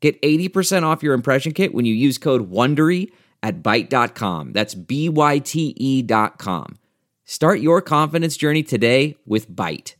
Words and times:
Get 0.00 0.20
80% 0.22 0.84
off 0.84 1.02
your 1.02 1.14
impression 1.14 1.52
kit 1.52 1.74
when 1.74 1.84
you 1.84 1.94
use 1.94 2.18
code 2.18 2.50
WONDERY 2.50 3.10
at 3.42 3.62
Byte.com. 3.62 4.52
That's 4.52 4.74
B-Y-T-E 4.74 6.02
dot 6.02 6.38
com. 6.38 6.78
Start 7.24 7.60
your 7.60 7.82
confidence 7.82 8.36
journey 8.36 8.62
today 8.62 9.16
with 9.26 9.50
Byte. 9.50 9.94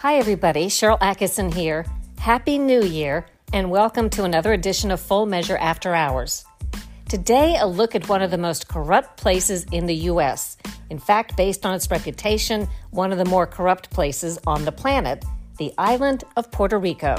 Hi, 0.00 0.18
everybody. 0.18 0.68
Sharyl 0.68 1.00
Attkisson 1.00 1.52
here. 1.52 1.84
Happy 2.18 2.58
New 2.58 2.82
Year, 2.82 3.26
and 3.52 3.70
welcome 3.70 4.08
to 4.10 4.22
another 4.22 4.52
edition 4.52 4.92
of 4.92 5.00
Full 5.00 5.26
Measure 5.26 5.56
After 5.56 5.94
Hours. 5.94 6.44
Today, 7.08 7.56
a 7.56 7.68
look 7.68 7.94
at 7.94 8.08
one 8.08 8.20
of 8.20 8.32
the 8.32 8.38
most 8.38 8.66
corrupt 8.66 9.16
places 9.16 9.64
in 9.70 9.86
the 9.86 9.94
U.S. 10.10 10.56
In 10.90 10.98
fact, 10.98 11.36
based 11.36 11.64
on 11.64 11.72
its 11.72 11.88
reputation, 11.88 12.66
one 12.90 13.12
of 13.12 13.18
the 13.18 13.24
more 13.24 13.46
corrupt 13.46 13.90
places 13.90 14.40
on 14.44 14.64
the 14.64 14.72
planet, 14.72 15.24
the 15.56 15.72
island 15.78 16.24
of 16.36 16.50
Puerto 16.50 16.76
Rico. 16.76 17.14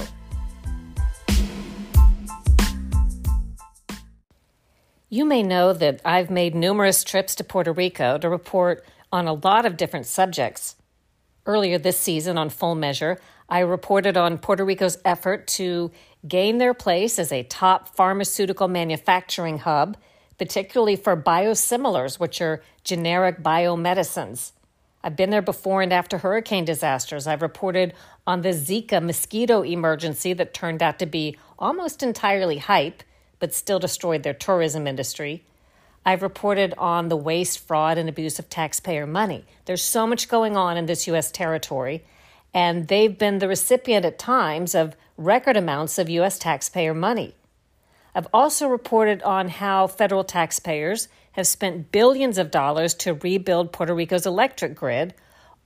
You 5.07 5.23
may 5.23 5.41
know 5.41 5.71
that 5.71 6.01
I've 6.03 6.29
made 6.29 6.53
numerous 6.53 7.05
trips 7.05 7.33
to 7.35 7.45
Puerto 7.45 7.71
Rico 7.71 8.17
to 8.17 8.27
report 8.27 8.83
on 9.13 9.25
a 9.25 9.33
lot 9.35 9.65
of 9.65 9.77
different 9.77 10.05
subjects. 10.05 10.75
Earlier 11.45 11.77
this 11.77 11.97
season 11.97 12.37
on 12.37 12.49
Full 12.49 12.75
Measure, 12.75 13.21
I 13.47 13.59
reported 13.59 14.17
on 14.17 14.37
Puerto 14.37 14.65
Rico's 14.65 14.97
effort 15.05 15.47
to 15.47 15.91
gain 16.27 16.57
their 16.57 16.73
place 16.73 17.19
as 17.19 17.31
a 17.31 17.43
top 17.43 17.95
pharmaceutical 17.95 18.67
manufacturing 18.67 19.59
hub, 19.59 19.97
particularly 20.37 20.95
for 20.95 21.15
biosimilars, 21.15 22.19
which 22.19 22.41
are 22.41 22.61
generic 22.83 23.41
biomedicines. 23.41 24.51
I've 25.03 25.15
been 25.15 25.29
there 25.29 25.41
before 25.41 25.81
and 25.81 25.93
after 25.93 26.17
hurricane 26.17 26.65
disasters. 26.65 27.27
I've 27.27 27.41
reported 27.41 27.93
on 28.25 28.41
the 28.41 28.49
Zika 28.49 29.01
mosquito 29.01 29.61
emergency 29.61 30.33
that 30.33 30.53
turned 30.53 30.83
out 30.83 30.99
to 30.99 31.05
be 31.05 31.37
almost 31.57 32.03
entirely 32.03 32.57
hype, 32.57 33.03
but 33.39 33.53
still 33.53 33.79
destroyed 33.79 34.23
their 34.23 34.33
tourism 34.33 34.87
industry. 34.87 35.43
I've 36.05 36.21
reported 36.23 36.73
on 36.77 37.09
the 37.09 37.17
waste, 37.17 37.59
fraud, 37.59 37.97
and 37.97 38.09
abuse 38.09 38.39
of 38.39 38.49
taxpayer 38.49 39.05
money. 39.05 39.45
There's 39.65 39.83
so 39.83 40.07
much 40.07 40.29
going 40.29 40.55
on 40.55 40.77
in 40.77 40.85
this 40.85 41.05
U.S. 41.07 41.31
territory, 41.31 42.03
and 42.57 42.87
they've 42.87 43.19
been 43.19 43.37
the 43.37 43.47
recipient 43.47 44.03
at 44.03 44.17
times 44.17 44.73
of 44.73 44.95
record 45.15 45.55
amounts 45.55 45.99
of 45.99 46.09
U.S. 46.09 46.39
taxpayer 46.39 46.91
money. 46.91 47.35
I've 48.15 48.25
also 48.33 48.67
reported 48.67 49.21
on 49.21 49.49
how 49.49 49.85
federal 49.85 50.23
taxpayers 50.23 51.07
have 51.33 51.45
spent 51.45 51.91
billions 51.91 52.39
of 52.39 52.49
dollars 52.49 52.95
to 52.95 53.13
rebuild 53.13 53.71
Puerto 53.71 53.93
Rico's 53.93 54.25
electric 54.25 54.73
grid, 54.73 55.13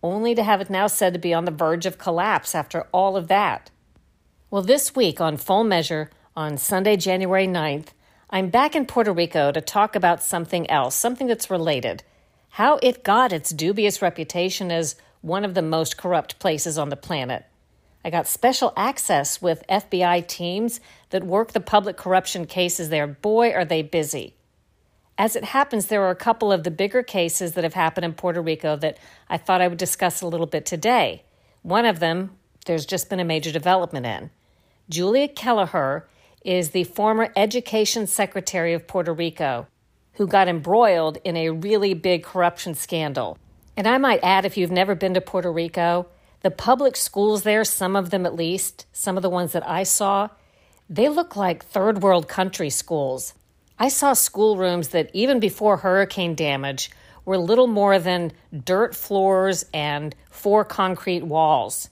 only 0.03 0.35
to 0.35 0.43
have 0.43 0.59
it 0.59 0.69
now 0.69 0.87
said 0.87 1.13
to 1.13 1.19
be 1.19 1.33
on 1.33 1.45
the 1.45 1.51
verge 1.51 1.85
of 1.85 1.97
collapse 1.97 2.53
after 2.53 2.85
all 2.91 3.15
of 3.15 3.29
that. 3.29 3.71
Well, 4.49 4.61
this 4.61 4.93
week 4.93 5.21
on 5.21 5.37
Full 5.37 5.63
Measure, 5.63 6.09
on 6.35 6.57
Sunday, 6.57 6.97
January 6.97 7.47
9th, 7.47 7.93
I'm 8.29 8.49
back 8.49 8.75
in 8.75 8.85
Puerto 8.85 9.13
Rico 9.13 9.53
to 9.53 9.61
talk 9.61 9.95
about 9.95 10.21
something 10.21 10.69
else, 10.69 10.95
something 10.95 11.27
that's 11.27 11.49
related. 11.49 12.03
How 12.49 12.79
it 12.83 13.05
got 13.05 13.31
its 13.31 13.51
dubious 13.51 14.01
reputation 14.01 14.73
as 14.73 14.97
one 15.21 15.45
of 15.45 15.53
the 15.53 15.61
most 15.61 15.97
corrupt 15.97 16.39
places 16.39 16.77
on 16.77 16.89
the 16.89 16.95
planet. 16.95 17.45
I 18.03 18.09
got 18.09 18.27
special 18.27 18.73
access 18.75 19.41
with 19.41 19.63
FBI 19.69 20.27
teams 20.27 20.79
that 21.11 21.23
work 21.23 21.51
the 21.51 21.59
public 21.59 21.97
corruption 21.97 22.45
cases 22.45 22.89
there. 22.89 23.05
Boy, 23.05 23.51
are 23.51 23.65
they 23.65 23.83
busy. 23.83 24.35
As 25.17 25.35
it 25.35 25.43
happens, 25.43 25.85
there 25.85 26.01
are 26.03 26.09
a 26.09 26.15
couple 26.15 26.51
of 26.51 26.63
the 26.63 26.71
bigger 26.71 27.03
cases 27.03 27.53
that 27.53 27.63
have 27.63 27.75
happened 27.75 28.05
in 28.05 28.13
Puerto 28.13 28.41
Rico 28.41 28.75
that 28.77 28.97
I 29.29 29.37
thought 29.37 29.61
I 29.61 29.67
would 29.67 29.77
discuss 29.77 30.21
a 30.21 30.27
little 30.27 30.47
bit 30.47 30.65
today. 30.65 31.23
One 31.61 31.85
of 31.85 31.99
them, 31.99 32.37
there's 32.65 32.87
just 32.87 33.07
been 33.07 33.19
a 33.19 33.25
major 33.25 33.51
development 33.51 34.07
in. 34.07 34.31
Julia 34.89 35.27
Keleher 35.27 36.03
is 36.43 36.71
the 36.71 36.85
former 36.85 37.31
Education 37.35 38.07
Secretary 38.07 38.73
of 38.73 38.87
Puerto 38.87 39.13
Rico, 39.13 39.67
who 40.13 40.25
got 40.25 40.47
embroiled 40.47 41.19
in 41.23 41.37
a 41.37 41.51
really 41.51 41.93
big 41.93 42.23
corruption 42.23 42.73
scandal. 42.73 43.37
And 43.81 43.87
I 43.87 43.97
might 43.97 44.19
add, 44.21 44.45
if 44.45 44.57
you've 44.57 44.69
never 44.69 44.93
been 44.93 45.15
to 45.15 45.21
Puerto 45.21 45.51
Rico, 45.51 46.05
the 46.41 46.51
public 46.51 46.95
schools 46.95 47.41
there, 47.41 47.63
some 47.63 47.95
of 47.95 48.11
them 48.11 48.27
at 48.27 48.35
least, 48.35 48.85
some 48.93 49.17
of 49.17 49.23
the 49.23 49.29
ones 49.29 49.53
that 49.53 49.67
I 49.67 49.81
saw, 49.81 50.29
they 50.87 51.09
look 51.09 51.35
like 51.35 51.65
third 51.65 52.03
world 52.03 52.27
country 52.27 52.69
schools. 52.69 53.33
I 53.79 53.87
saw 53.87 54.13
schoolrooms 54.13 54.89
that, 54.89 55.09
even 55.15 55.39
before 55.39 55.77
hurricane 55.77 56.35
damage, 56.35 56.91
were 57.25 57.39
little 57.39 57.65
more 57.65 57.97
than 57.97 58.33
dirt 58.53 58.93
floors 58.93 59.65
and 59.73 60.15
four 60.29 60.63
concrete 60.63 61.23
walls. 61.23 61.89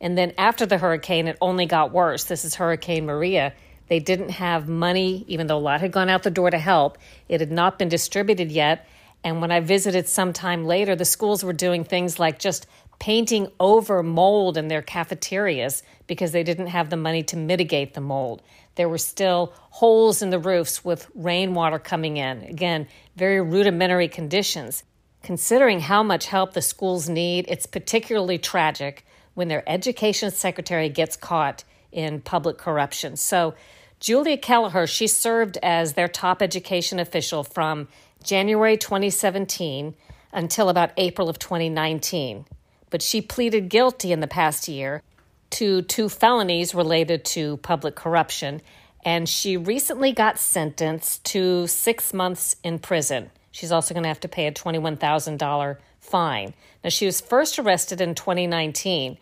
And 0.00 0.16
then 0.16 0.34
after 0.38 0.64
the 0.64 0.78
hurricane, 0.78 1.26
it 1.26 1.38
only 1.40 1.66
got 1.66 1.90
worse. 1.90 2.22
This 2.22 2.44
is 2.44 2.54
Hurricane 2.54 3.04
Maria. 3.04 3.52
They 3.88 3.98
didn't 3.98 4.30
have 4.30 4.68
money, 4.68 5.24
even 5.26 5.48
though 5.48 5.58
a 5.58 5.58
lot 5.58 5.80
had 5.80 5.90
gone 5.90 6.08
out 6.08 6.22
the 6.22 6.30
door 6.30 6.52
to 6.52 6.58
help. 6.58 6.98
It 7.28 7.40
had 7.40 7.50
not 7.50 7.80
been 7.80 7.88
distributed 7.88 8.52
yet. 8.52 8.86
And 9.24 9.40
when 9.40 9.50
I 9.50 9.60
visited 9.60 10.08
sometime 10.08 10.64
later, 10.64 10.96
the 10.96 11.04
schools 11.04 11.44
were 11.44 11.52
doing 11.52 11.84
things 11.84 12.18
like 12.18 12.38
just 12.38 12.66
painting 12.98 13.48
over 13.58 14.02
mold 14.02 14.56
in 14.56 14.68
their 14.68 14.82
cafeterias 14.82 15.82
because 16.06 16.32
they 16.32 16.44
didn't 16.44 16.68
have 16.68 16.90
the 16.90 16.96
money 16.96 17.22
to 17.24 17.36
mitigate 17.36 17.94
the 17.94 18.00
mold. 18.00 18.42
There 18.76 18.88
were 18.88 18.98
still 18.98 19.52
holes 19.70 20.22
in 20.22 20.30
the 20.30 20.38
roofs 20.38 20.84
with 20.84 21.10
rainwater 21.14 21.78
coming 21.78 22.16
in. 22.16 22.42
Again, 22.42 22.86
very 23.16 23.40
rudimentary 23.40 24.08
conditions. 24.08 24.84
Considering 25.22 25.80
how 25.80 26.02
much 26.02 26.26
help 26.26 26.52
the 26.52 26.62
schools 26.62 27.08
need, 27.08 27.44
it's 27.48 27.66
particularly 27.66 28.38
tragic 28.38 29.04
when 29.34 29.48
their 29.48 29.68
education 29.68 30.30
secretary 30.30 30.88
gets 30.88 31.16
caught 31.16 31.64
in 31.90 32.20
public 32.20 32.58
corruption. 32.58 33.16
So, 33.16 33.54
Julia 34.00 34.36
Keleher, 34.36 34.88
she 34.88 35.06
served 35.06 35.58
as 35.62 35.92
their 35.92 36.08
top 36.08 36.42
education 36.42 36.98
official 36.98 37.44
from 37.44 37.86
January 38.22 38.76
2017 38.76 39.94
until 40.32 40.68
about 40.68 40.92
April 40.96 41.28
of 41.28 41.38
2019. 41.38 42.46
But 42.90 43.02
she 43.02 43.20
pleaded 43.20 43.68
guilty 43.68 44.12
in 44.12 44.20
the 44.20 44.26
past 44.26 44.68
year 44.68 45.02
to 45.50 45.82
two 45.82 46.08
felonies 46.08 46.74
related 46.74 47.24
to 47.24 47.58
public 47.58 47.94
corruption, 47.94 48.62
and 49.04 49.28
she 49.28 49.56
recently 49.56 50.12
got 50.12 50.38
sentenced 50.38 51.24
to 51.24 51.66
six 51.66 52.14
months 52.14 52.56
in 52.64 52.78
prison. 52.78 53.30
She's 53.50 53.72
also 53.72 53.92
going 53.92 54.04
to 54.04 54.08
have 54.08 54.20
to 54.20 54.28
pay 54.28 54.46
a 54.46 54.52
$21,000 54.52 55.76
fine. 56.00 56.54
Now, 56.82 56.90
she 56.90 57.06
was 57.06 57.20
first 57.20 57.58
arrested 57.58 58.00
in 58.00 58.14
2019, 58.14 59.18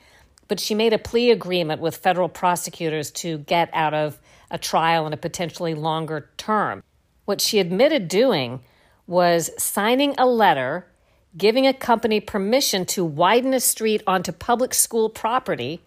but 0.47 0.61
she 0.61 0.75
made 0.75 0.93
a 0.93 0.99
plea 0.99 1.31
agreement 1.31 1.81
with 1.81 1.97
federal 1.97 2.29
prosecutors 2.29 3.11
to 3.13 3.39
get 3.39 3.71
out 3.73 3.95
of 3.95 4.19
a 4.51 4.59
trial 4.59 5.07
in 5.07 5.13
a 5.13 5.17
potentially 5.17 5.75
longer 5.75 6.31
term. 6.37 6.83
What 7.25 7.41
she 7.41 7.59
admitted 7.59 8.09
doing 8.09 8.61
was 9.11 9.51
signing 9.59 10.15
a 10.19 10.25
letter 10.25 10.87
giving 11.37 11.67
a 11.67 11.75
company 11.75 12.21
permission 12.21 12.87
to 12.87 13.05
widen 13.05 13.53
a 13.53 13.59
street 13.59 14.01
onto 14.07 14.31
public 14.31 14.73
school 14.73 15.11
property. 15.11 15.81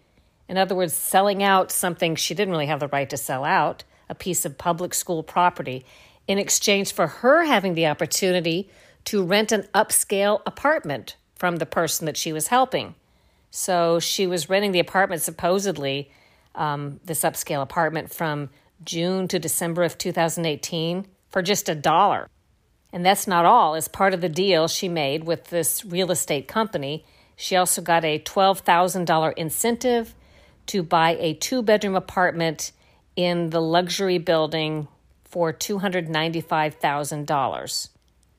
In 0.50 0.58
other 0.58 0.76
words, 0.76 0.94
selling 0.94 1.42
out 1.42 1.72
something 1.72 2.18
she 2.18 2.34
didn't 2.34 2.52
really 2.52 2.66
have 2.66 2.82
the 2.82 2.90
right 2.90 3.10
to 3.10 3.16
sell 3.16 3.46
out, 3.46 3.86
a 4.10 4.14
piece 4.14 4.44
of 4.44 4.58
public 4.58 4.94
school 4.94 5.24
property, 5.24 5.86
in 6.28 6.38
exchange 6.38 6.92
for 6.92 7.08
her 7.08 7.46
having 7.46 7.76
the 7.76 7.88
opportunity 7.88 8.70
to 9.06 9.24
rent 9.24 9.54
an 9.54 9.70
upscale 9.74 10.42
apartment 10.46 11.16
from 11.34 11.56
the 11.56 11.66
person 11.66 12.06
that 12.06 12.18
she 12.18 12.34
was 12.34 12.48
helping. 12.48 12.94
So 13.52 14.02
she 14.02 14.28
was 14.28 14.50
renting 14.50 14.74
the 14.74 14.80
apartment 14.80 15.22
supposedly 15.22 16.12
um, 16.56 17.00
this 17.06 17.22
upscale 17.22 17.62
apartment 17.62 18.14
from 18.14 18.50
June 18.84 19.30
to 19.30 19.40
December 19.40 19.84
of 19.84 19.98
2018 19.98 21.06
for 21.30 21.42
just 21.42 21.70
a 21.70 21.76
dollar. 21.76 22.28
And 22.94 23.06
that's 23.06 23.28
not 23.28 23.44
all. 23.44 23.76
As 23.76 23.90
part 23.90 24.14
of 24.14 24.22
the 24.22 24.30
deal 24.30 24.70
she 24.70 24.88
made 24.88 25.26
with 25.26 25.46
this 25.46 25.84
real 25.84 26.12
estate 26.12 26.48
company, 26.48 27.04
she 27.36 27.56
also 27.56 27.82
got 27.82 28.06
a 28.06 28.20
$12,000 28.20 29.34
incentive 29.36 30.14
to 30.68 30.84
buy 30.84 31.18
a 31.20 31.34
two 31.34 31.64
bedroom 31.64 31.96
apartment 31.96 32.72
in 33.16 33.50
the 33.50 33.60
luxury 33.60 34.20
building 34.20 34.88
for 35.26 35.52
$295,000. 35.52 37.90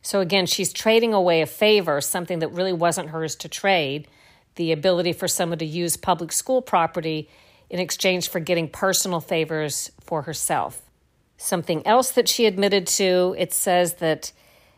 So 0.00 0.20
again, 0.20 0.46
she's 0.46 0.72
trading 0.72 1.12
away 1.12 1.42
a 1.42 1.46
favor, 1.46 2.00
something 2.00 2.38
that 2.38 2.48
really 2.48 2.72
wasn't 2.72 3.10
hers 3.10 3.36
to 3.36 3.48
trade, 3.48 4.08
the 4.54 4.70
ability 4.70 5.12
for 5.12 5.26
someone 5.26 5.58
to 5.58 5.66
use 5.66 5.96
public 5.96 6.30
school 6.30 6.62
property 6.62 7.28
in 7.68 7.80
exchange 7.80 8.28
for 8.28 8.38
getting 8.38 8.68
personal 8.68 9.18
favors 9.20 9.90
for 10.00 10.22
herself. 10.22 10.82
Something 11.36 11.84
else 11.86 12.12
that 12.12 12.28
she 12.28 12.46
admitted 12.46 12.86
to, 12.86 13.34
it 13.36 13.52
says 13.52 13.94
that 13.94 14.30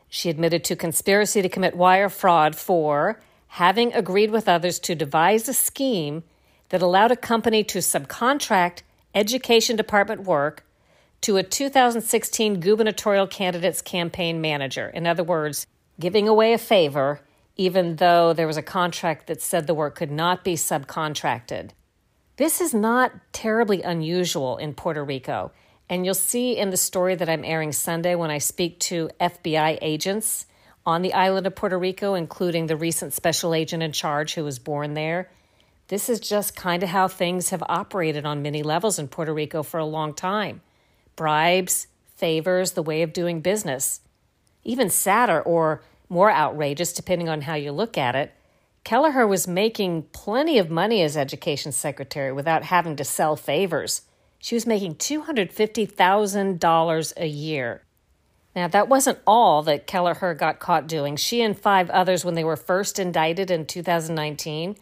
she 0.08 0.30
admitted 0.30 0.64
to 0.64 0.76
conspiracy 0.76 1.42
to 1.42 1.48
commit 1.48 1.76
wire 1.76 2.08
fraud 2.08 2.56
for 2.56 3.20
having 3.48 3.92
agreed 3.92 4.30
with 4.30 4.48
others 4.48 4.78
to 4.78 4.94
devise 4.94 5.48
a 5.48 5.54
scheme 5.54 6.22
that 6.68 6.82
allowed 6.82 7.12
a 7.12 7.16
company 7.16 7.62
to 7.64 7.78
subcontract 7.78 8.82
education 9.14 9.76
department 9.76 10.24
work 10.24 10.64
to 11.22 11.36
a 11.36 11.42
2016 11.42 12.60
gubernatorial 12.60 13.26
candidate's 13.26 13.80
campaign 13.80 14.40
manager. 14.40 14.88
In 14.88 15.06
other 15.06 15.24
words, 15.24 15.66
giving 15.98 16.28
away 16.28 16.52
a 16.52 16.58
favor 16.58 17.20
even 17.56 17.96
though 17.96 18.32
there 18.32 18.46
was 18.46 18.56
a 18.56 18.62
contract 18.62 19.26
that 19.26 19.40
said 19.40 19.66
the 19.66 19.74
work 19.74 19.94
could 19.94 20.10
not 20.10 20.44
be 20.44 20.54
subcontracted. 20.54 21.70
This 22.36 22.60
is 22.60 22.74
not 22.74 23.12
terribly 23.32 23.82
unusual 23.82 24.58
in 24.58 24.74
Puerto 24.74 25.02
Rico, 25.02 25.52
and 25.88 26.04
you'll 26.04 26.14
see 26.14 26.56
in 26.56 26.70
the 26.70 26.76
story 26.76 27.14
that 27.14 27.28
I'm 27.28 27.44
airing 27.44 27.72
Sunday 27.72 28.14
when 28.14 28.30
I 28.30 28.38
speak 28.38 28.80
to 28.80 29.10
FBI 29.20 29.78
agents 29.80 30.46
on 30.84 31.02
the 31.02 31.12
island 31.14 31.46
of 31.46 31.54
Puerto 31.54 31.78
Rico, 31.78 32.14
including 32.14 32.66
the 32.66 32.76
recent 32.76 33.12
special 33.12 33.54
agent 33.54 33.82
in 33.82 33.92
charge 33.92 34.34
who 34.34 34.44
was 34.44 34.58
born 34.58 34.94
there. 34.94 35.30
This 35.88 36.08
is 36.08 36.18
just 36.18 36.56
kind 36.56 36.82
of 36.82 36.88
how 36.88 37.06
things 37.06 37.50
have 37.50 37.62
operated 37.68 38.26
on 38.26 38.42
many 38.42 38.62
levels 38.62 38.98
in 38.98 39.08
Puerto 39.08 39.32
Rico 39.32 39.62
for 39.62 39.78
a 39.78 39.84
long 39.84 40.14
time 40.14 40.62
bribes, 41.14 41.86
favors, 42.14 42.72
the 42.72 42.82
way 42.82 43.02
of 43.02 43.12
doing 43.12 43.40
business. 43.40 44.00
Even 44.64 44.90
sadder 44.90 45.40
or 45.40 45.82
more 46.08 46.30
outrageous, 46.30 46.92
depending 46.92 47.28
on 47.28 47.42
how 47.42 47.54
you 47.54 47.72
look 47.72 47.96
at 47.96 48.14
it, 48.14 48.34
Keleher 48.84 49.26
was 49.26 49.48
making 49.48 50.02
plenty 50.12 50.58
of 50.58 50.70
money 50.70 51.02
as 51.02 51.16
education 51.16 51.72
secretary 51.72 52.32
without 52.32 52.64
having 52.64 52.96
to 52.96 53.04
sell 53.04 53.34
favors. 53.34 54.02
She 54.46 54.54
was 54.54 54.64
making 54.64 54.94
$250,000 54.94 57.12
a 57.16 57.26
year. 57.26 57.82
Now, 58.54 58.68
that 58.68 58.88
wasn't 58.88 59.18
all 59.26 59.64
that 59.64 59.88
Keleher 59.88 60.38
got 60.38 60.60
caught 60.60 60.86
doing. 60.86 61.16
She 61.16 61.42
and 61.42 61.58
five 61.58 61.90
others, 61.90 62.24
when 62.24 62.36
they 62.36 62.44
were 62.44 62.54
first 62.54 63.00
indicted 63.00 63.50
in 63.50 63.66
2019, 63.66 64.76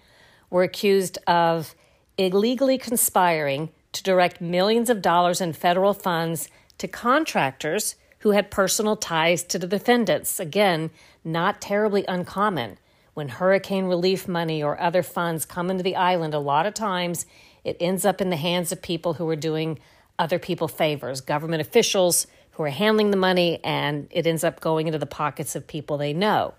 were 0.51 0.65
accused 0.65 1.17
of 1.27 1.75
illegally 2.19 2.77
conspiring 2.77 3.71
to 3.93 4.03
direct 4.03 4.39
millions 4.39 4.91
of 4.91 5.01
dollars 5.01 5.41
in 5.41 5.55
federal 5.55 5.95
funds 5.95 6.51
to 6.77 6.87
contractors 6.87 7.95
who 8.19 8.33
had 8.33 8.51
personal 8.51 8.97
ties 8.97 9.43
to 9.45 9.59
the 9.59 9.67
defendants. 9.67 10.39
Again, 10.39 10.91
not 11.25 11.63
terribly 11.63 12.05
uncommon. 12.07 12.77
When 13.15 13.29
hurricane 13.29 13.87
relief 13.87 14.29
money 14.29 14.63
or 14.63 14.79
other 14.79 15.03
funds 15.03 15.47
come 15.47 15.71
into 15.71 15.83
the 15.83 15.97
island, 15.97 16.35
a 16.35 16.39
lot 16.39 16.67
of 16.67 16.75
times 16.75 17.25
it 17.65 17.77
ends 17.81 18.05
up 18.05 18.21
in 18.21 18.31
the 18.31 18.37
hands 18.37 18.71
of 18.71 18.83
people 18.83 19.15
who 19.15 19.29
are 19.29 19.37
doing 19.37 19.79
other 20.19 20.39
people 20.39 20.69
favors, 20.69 21.21
government 21.21 21.61
officials 21.61 22.27
who 22.53 22.63
are 22.63 22.71
handling 22.71 23.11
the 23.11 23.17
money, 23.17 23.59
and 23.65 24.07
it 24.11 24.27
ends 24.27 24.45
up 24.45 24.61
going 24.61 24.87
into 24.87 24.99
the 24.99 25.07
pockets 25.07 25.57
of 25.57 25.67
people 25.67 25.97
they 25.97 26.13
know. 26.13 26.55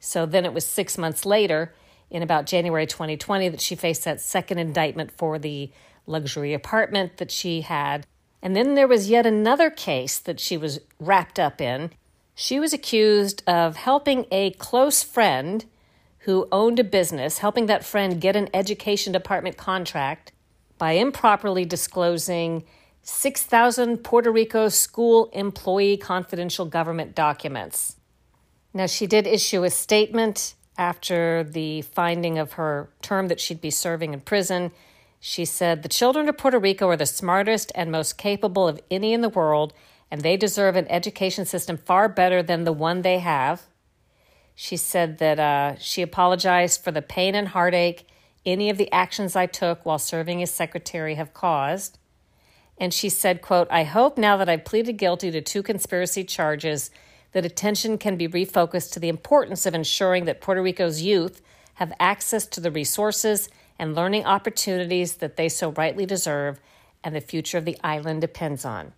So 0.00 0.26
then 0.26 0.44
it 0.44 0.52
was 0.52 0.66
six 0.66 0.98
months 0.98 1.24
later, 1.24 1.72
in 2.10 2.22
about 2.22 2.46
January 2.46 2.86
2020, 2.86 3.48
that 3.48 3.60
she 3.60 3.74
faced 3.74 4.04
that 4.04 4.20
second 4.20 4.58
indictment 4.58 5.12
for 5.16 5.38
the 5.38 5.70
luxury 6.06 6.52
apartment 6.52 7.18
that 7.18 7.30
she 7.30 7.62
had. 7.62 8.06
And 8.42 8.56
then 8.56 8.74
there 8.74 8.88
was 8.88 9.08
yet 9.08 9.26
another 9.26 9.70
case 9.70 10.18
that 10.18 10.40
she 10.40 10.56
was 10.56 10.80
wrapped 10.98 11.38
up 11.38 11.60
in. 11.60 11.90
She 12.34 12.58
was 12.58 12.72
accused 12.72 13.42
of 13.46 13.76
helping 13.76 14.26
a 14.30 14.50
close 14.52 15.02
friend 15.02 15.64
who 16.20 16.48
owned 16.50 16.78
a 16.78 16.84
business, 16.84 17.38
helping 17.38 17.66
that 17.66 17.84
friend 17.84 18.20
get 18.20 18.36
an 18.36 18.48
education 18.52 19.12
department 19.12 19.56
contract 19.56 20.32
by 20.80 20.92
improperly 20.92 21.66
disclosing 21.66 22.64
6,000 23.02 23.98
Puerto 23.98 24.32
Rico 24.32 24.70
school 24.70 25.28
employee 25.34 25.98
confidential 25.98 26.64
government 26.64 27.14
documents. 27.14 27.96
Now, 28.72 28.86
she 28.86 29.06
did 29.06 29.26
issue 29.26 29.62
a 29.62 29.70
statement 29.70 30.54
after 30.78 31.44
the 31.44 31.82
finding 31.82 32.38
of 32.38 32.54
her 32.54 32.88
term 33.02 33.28
that 33.28 33.40
she'd 33.40 33.60
be 33.60 33.70
serving 33.70 34.14
in 34.14 34.20
prison. 34.20 34.72
She 35.20 35.44
said, 35.44 35.82
The 35.82 35.88
children 35.90 36.30
of 36.30 36.38
Puerto 36.38 36.58
Rico 36.58 36.88
are 36.88 36.96
the 36.96 37.04
smartest 37.04 37.70
and 37.74 37.92
most 37.92 38.16
capable 38.16 38.66
of 38.66 38.80
any 38.90 39.12
in 39.12 39.20
the 39.20 39.28
world, 39.28 39.74
and 40.10 40.22
they 40.22 40.38
deserve 40.38 40.76
an 40.76 40.88
education 40.88 41.44
system 41.44 41.76
far 41.76 42.08
better 42.08 42.42
than 42.42 42.64
the 42.64 42.72
one 42.72 43.02
they 43.02 43.18
have. 43.18 43.64
She 44.54 44.78
said 44.78 45.18
that 45.18 45.38
uh, 45.38 45.76
she 45.78 46.00
apologized 46.00 46.82
for 46.82 46.90
the 46.90 47.02
pain 47.02 47.34
and 47.34 47.48
heartache 47.48 48.06
any 48.50 48.70
of 48.70 48.78
the 48.78 48.92
actions 48.92 49.36
I 49.36 49.46
took 49.46 49.84
while 49.84 49.98
serving 49.98 50.42
as 50.42 50.50
secretary 50.50 51.14
have 51.14 51.34
caused. 51.34 51.98
And 52.78 52.94
she 52.94 53.08
said, 53.08 53.42
quote, 53.42 53.68
I 53.70 53.84
hope 53.84 54.16
now 54.16 54.36
that 54.38 54.48
I've 54.48 54.64
pleaded 54.64 54.94
guilty 54.94 55.30
to 55.30 55.40
two 55.40 55.62
conspiracy 55.62 56.24
charges 56.24 56.90
that 57.32 57.44
attention 57.44 57.98
can 57.98 58.16
be 58.16 58.26
refocused 58.26 58.92
to 58.92 59.00
the 59.00 59.08
importance 59.08 59.66
of 59.66 59.74
ensuring 59.74 60.24
that 60.24 60.40
Puerto 60.40 60.62
Rico's 60.62 61.02
youth 61.02 61.42
have 61.74 61.92
access 62.00 62.46
to 62.46 62.60
the 62.60 62.70
resources 62.70 63.48
and 63.78 63.94
learning 63.94 64.24
opportunities 64.24 65.16
that 65.16 65.36
they 65.36 65.48
so 65.48 65.70
rightly 65.72 66.06
deserve 66.06 66.60
and 67.02 67.14
the 67.14 67.20
future 67.20 67.58
of 67.58 67.64
the 67.64 67.78
island 67.82 68.20
depends 68.20 68.64
on. 68.64 68.92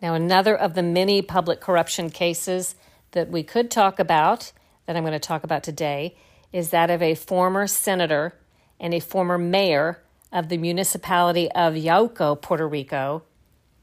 Now, 0.00 0.14
another 0.14 0.56
of 0.56 0.74
the 0.74 0.82
many 0.82 1.22
public 1.22 1.60
corruption 1.60 2.10
cases 2.10 2.74
that 3.12 3.28
we 3.28 3.42
could 3.42 3.70
talk 3.70 3.98
about, 3.98 4.52
that 4.86 4.96
I'm 4.96 5.02
going 5.02 5.12
to 5.12 5.18
talk 5.18 5.44
about 5.44 5.62
today, 5.62 6.16
is 6.52 6.70
that 6.70 6.90
of 6.90 7.02
a 7.02 7.14
former 7.14 7.66
senator 7.66 8.34
and 8.82 8.92
a 8.92 9.00
former 9.00 9.38
mayor 9.38 10.02
of 10.32 10.48
the 10.48 10.58
municipality 10.58 11.50
of 11.52 11.74
Yauco, 11.74 12.38
Puerto 12.38 12.66
Rico. 12.66 13.22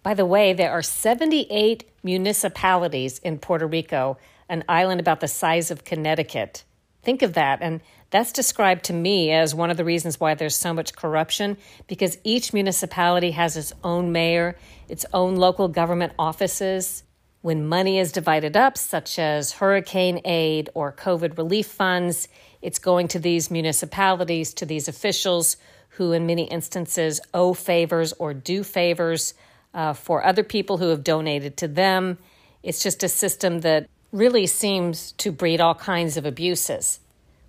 By 0.04 0.14
the 0.14 0.26
way, 0.26 0.54
there 0.54 0.72
are 0.72 0.82
78 0.82 1.90
municipalities 2.04 3.20
in 3.20 3.40
Puerto 3.40 3.66
Rico, 3.66 4.18
an 4.50 4.64
island 4.68 5.00
about 5.00 5.22
the 5.22 5.28
size 5.28 5.72
of 5.72 5.86
Connecticut. 5.86 6.64
Think 7.02 7.22
of 7.22 7.34
that. 7.34 7.60
And 7.62 7.82
that's 8.10 8.32
described 8.32 8.86
to 8.86 8.94
me 8.94 9.32
as 9.32 9.56
one 9.56 9.70
of 9.70 9.78
the 9.78 9.86
reasons 9.86 10.20
why 10.20 10.34
there's 10.34 10.56
so 10.56 10.74
much 10.74 10.96
corruption 10.96 11.58
because 11.88 12.18
each 12.24 12.54
municipality 12.54 13.32
has 13.32 13.56
its 13.56 13.72
own 13.84 14.12
mayor, 14.12 14.58
its 14.88 15.06
own 15.14 15.36
local 15.36 15.68
government 15.68 16.14
offices. 16.20 17.04
When 17.42 17.66
money 17.66 18.00
is 18.00 18.12
divided 18.12 18.58
up, 18.58 18.78
such 18.78 19.18
as 19.18 19.54
hurricane 19.54 20.20
aid 20.26 20.70
or 20.74 20.92
COVID 20.92 21.38
relief 21.38 21.68
funds, 21.68 22.28
it's 22.62 22.80
going 22.80 23.08
to 23.10 23.20
these 23.20 23.50
municipalities, 23.50 24.54
to 24.56 24.66
these 24.66 24.88
officials 24.88 25.58
who, 25.90 26.12
in 26.12 26.26
many 26.26 26.44
instances, 26.44 27.20
owe 27.34 27.54
favors 27.54 28.14
or 28.14 28.34
do 28.34 28.64
favors 28.64 29.34
uh, 29.74 29.94
for 29.94 30.26
other 30.26 30.44
people 30.44 30.78
who 30.78 30.90
have 30.90 31.04
donated 31.04 31.58
to 31.58 31.68
them. 31.68 32.18
It's 32.64 32.84
just 32.84 33.04
a 33.04 33.10
system 33.10 33.62
that 33.62 33.90
really 34.12 34.48
seems 34.48 35.12
to 35.14 35.32
breed 35.32 35.62
all 35.62 35.76
kinds 35.76 36.18
of 36.18 36.26
abuses. 36.26 37.00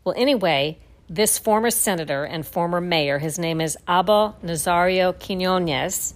Well, 0.05 0.14
anyway, 0.17 0.79
this 1.09 1.38
former 1.38 1.71
senator 1.71 2.25
and 2.25 2.47
former 2.47 2.81
mayor, 2.81 3.19
his 3.19 3.38
name 3.38 3.61
is 3.61 3.76
Abel 3.88 4.37
Nazario 4.45 5.12
Quinones, 5.19 6.14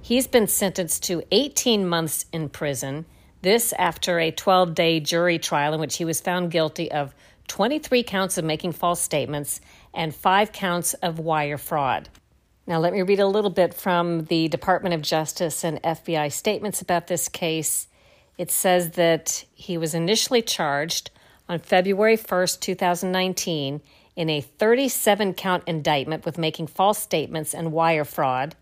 he's 0.00 0.26
been 0.26 0.46
sentenced 0.46 1.02
to 1.04 1.22
18 1.30 1.86
months 1.86 2.26
in 2.32 2.48
prison. 2.48 3.04
This 3.42 3.72
after 3.74 4.18
a 4.18 4.30
12 4.30 4.74
day 4.74 5.00
jury 5.00 5.38
trial 5.38 5.74
in 5.74 5.80
which 5.80 5.96
he 5.96 6.04
was 6.04 6.20
found 6.20 6.50
guilty 6.50 6.90
of 6.90 7.14
23 7.48 8.02
counts 8.02 8.38
of 8.38 8.44
making 8.44 8.72
false 8.72 9.00
statements 9.00 9.60
and 9.92 10.14
five 10.14 10.52
counts 10.52 10.94
of 10.94 11.18
wire 11.18 11.58
fraud. 11.58 12.08
Now, 12.66 12.78
let 12.78 12.92
me 12.92 13.02
read 13.02 13.20
a 13.20 13.26
little 13.26 13.50
bit 13.50 13.72
from 13.72 14.24
the 14.26 14.48
Department 14.48 14.94
of 14.94 15.02
Justice 15.02 15.64
and 15.64 15.82
FBI 15.82 16.30
statements 16.30 16.82
about 16.82 17.06
this 17.06 17.28
case. 17.28 17.88
It 18.36 18.50
says 18.50 18.90
that 18.90 19.44
he 19.54 19.78
was 19.78 19.94
initially 19.94 20.42
charged 20.42 21.10
on 21.48 21.58
February 21.60 22.18
1st, 22.18 22.60
2019, 22.60 23.80
in 24.16 24.28
a 24.28 24.40
37 24.40 25.32
count 25.32 25.62
indictment 25.66 26.26
with 26.26 26.36
making 26.36 26.66
false 26.66 26.98
statements 26.98 27.54
and 27.54 27.72
wire 27.72 28.04
fraud, 28.04 28.54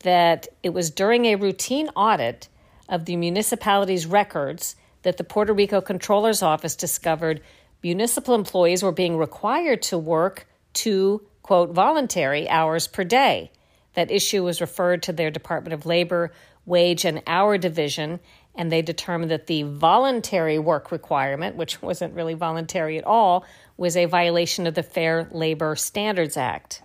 that 0.00 0.48
it 0.62 0.70
was 0.70 0.90
during 0.90 1.24
a 1.24 1.36
routine 1.36 1.88
audit 1.96 2.48
of 2.88 3.06
the 3.06 3.16
municipality's 3.16 4.04
records 4.04 4.76
that 5.02 5.16
the 5.16 5.24
Puerto 5.24 5.54
Rico 5.54 5.80
Controller's 5.80 6.42
Office 6.42 6.76
discovered 6.76 7.40
municipal 7.84 8.34
employees 8.34 8.82
were 8.82 8.90
being 8.90 9.16
required 9.18 9.82
to 9.82 9.98
work 9.98 10.46
two, 10.72 11.24
quote, 11.42 11.70
voluntary 11.70 12.48
hours 12.48 12.88
per 12.88 13.04
day. 13.04 13.52
That 13.92 14.10
issue 14.10 14.42
was 14.42 14.62
referred 14.62 15.02
to 15.04 15.12
their 15.12 15.30
Department 15.30 15.74
of 15.74 15.86
Labor 15.86 16.32
Wage 16.64 17.04
and 17.04 17.22
Hour 17.26 17.58
Division, 17.58 18.20
and 18.54 18.72
they 18.72 18.80
determined 18.80 19.30
that 19.30 19.46
the 19.46 19.64
voluntary 19.64 20.58
work 20.58 20.90
requirement, 20.90 21.56
which 21.56 21.82
wasn't 21.82 22.14
really 22.14 22.34
voluntary 22.34 22.96
at 22.98 23.04
all, 23.04 23.44
was 23.76 23.96
a 23.96 24.06
violation 24.06 24.66
of 24.66 24.74
the 24.74 24.82
Fair 24.82 25.28
Labor 25.30 25.76
Standards 25.76 26.36
Act. 26.38 26.82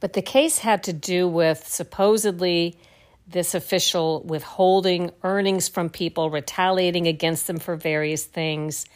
But 0.00 0.12
the 0.12 0.22
case 0.22 0.58
had 0.58 0.82
to 0.84 0.92
do 0.92 1.28
with 1.28 1.66
supposedly 1.66 2.76
this 3.28 3.54
official 3.54 4.22
withholding 4.24 5.10
earnings 5.22 5.68
from 5.68 5.88
people, 5.88 6.30
retaliating 6.30 7.06
against 7.06 7.46
them 7.46 7.58
for 7.58 7.76
various 7.76 8.24
things, 8.24 8.86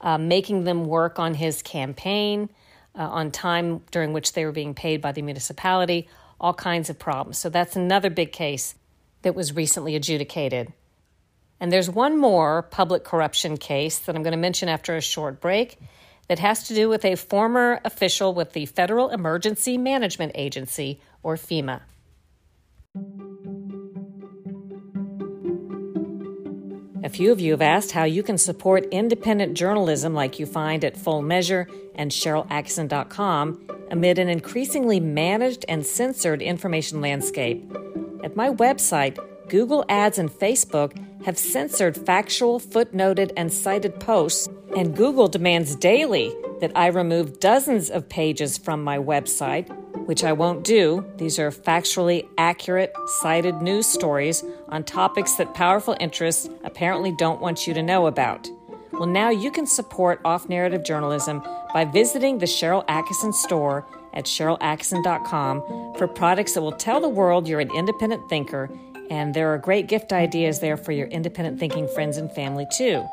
uh, 0.00 0.18
making 0.18 0.64
them 0.64 0.84
work 0.84 1.18
on 1.18 1.34
his 1.34 1.62
campaign, 1.62 2.48
uh, 2.94 3.02
on 3.02 3.30
time 3.30 3.82
during 3.90 4.12
which 4.12 4.32
they 4.32 4.44
were 4.44 4.52
being 4.52 4.74
paid 4.74 5.00
by 5.00 5.12
the 5.12 5.22
municipality, 5.22 6.08
all 6.40 6.54
kinds 6.54 6.90
of 6.90 6.98
problems. 6.98 7.38
So 7.38 7.48
that's 7.48 7.76
another 7.76 8.10
big 8.10 8.32
case 8.32 8.74
that 9.22 9.34
was 9.34 9.54
recently 9.54 9.96
adjudicated. 9.96 10.72
And 11.60 11.70
there's 11.70 11.90
one 11.90 12.16
more 12.16 12.62
public 12.62 13.04
corruption 13.04 13.58
case 13.58 13.98
that 14.00 14.16
I'm 14.16 14.22
going 14.22 14.32
to 14.32 14.38
mention 14.38 14.68
after 14.68 14.96
a 14.96 15.00
short 15.02 15.40
break 15.40 15.78
that 16.28 16.38
has 16.38 16.68
to 16.68 16.74
do 16.74 16.88
with 16.88 17.04
a 17.04 17.16
former 17.16 17.80
official 17.84 18.32
with 18.32 18.52
the 18.52 18.64
Federal 18.64 19.10
Emergency 19.10 19.76
Management 19.76 20.32
Agency, 20.34 21.00
or 21.22 21.36
FEMA. 21.36 21.80
A 27.02 27.08
few 27.08 27.32
of 27.32 27.40
you 27.40 27.52
have 27.52 27.62
asked 27.62 27.92
how 27.92 28.04
you 28.04 28.22
can 28.22 28.36
support 28.36 28.84
independent 28.90 29.54
journalism 29.54 30.12
like 30.12 30.38
you 30.38 30.44
find 30.44 30.84
at 30.84 30.98
Full 30.98 31.22
Measure 31.22 31.66
and 31.94 32.10
SharylAttkisson.com 32.10 33.66
amid 33.90 34.18
an 34.18 34.28
increasingly 34.28 35.00
managed 35.00 35.64
and 35.66 35.84
censored 35.84 36.42
information 36.42 37.00
landscape. 37.00 37.64
At 38.22 38.36
my 38.36 38.50
website, 38.50 39.18
Google 39.48 39.84
Ads 39.88 40.18
and 40.18 40.30
Facebook 40.30 40.92
have 41.24 41.38
censored 41.38 41.96
factual, 41.96 42.60
footnoted, 42.60 43.32
and 43.34 43.50
cited 43.50 43.98
posts, 43.98 44.48
and 44.76 44.94
Google 44.94 45.26
demands 45.26 45.74
daily 45.76 46.34
that 46.60 46.72
I 46.74 46.88
remove 46.88 47.40
dozens 47.40 47.88
of 47.88 48.10
pages 48.10 48.58
from 48.58 48.84
my 48.84 48.98
website, 48.98 49.74
which 50.10 50.24
I 50.24 50.32
won't 50.32 50.64
do. 50.64 51.06
These 51.18 51.38
are 51.38 51.52
factually 51.52 52.26
accurate, 52.36 52.92
cited 53.22 53.62
news 53.62 53.86
stories 53.86 54.42
on 54.68 54.82
topics 54.82 55.34
that 55.34 55.54
powerful 55.54 55.96
interests 56.00 56.50
apparently 56.64 57.12
don't 57.12 57.40
want 57.40 57.68
you 57.68 57.74
to 57.74 57.80
know 57.80 58.08
about. 58.08 58.48
Well, 58.90 59.06
now 59.06 59.30
you 59.30 59.52
can 59.52 59.68
support 59.68 60.20
off 60.24 60.48
narrative 60.48 60.82
journalism 60.82 61.44
by 61.72 61.84
visiting 61.84 62.38
the 62.38 62.46
Sharyl 62.46 62.84
Attkisson 62.86 63.32
store 63.32 63.86
at 64.12 64.24
SharylAttkisson.com 64.24 65.94
for 65.96 66.08
products 66.08 66.54
that 66.54 66.62
will 66.62 66.72
tell 66.72 67.00
the 67.00 67.08
world 67.08 67.46
you're 67.46 67.60
an 67.60 67.70
independent 67.72 68.28
thinker 68.28 68.68
and 69.10 69.32
there 69.32 69.54
are 69.54 69.58
great 69.58 69.86
gift 69.86 70.12
ideas 70.12 70.58
there 70.58 70.76
for 70.76 70.90
your 70.90 71.06
independent 71.06 71.60
thinking 71.60 71.86
friends 71.86 72.16
and 72.16 72.32
family, 72.32 72.66
too. 72.76 73.06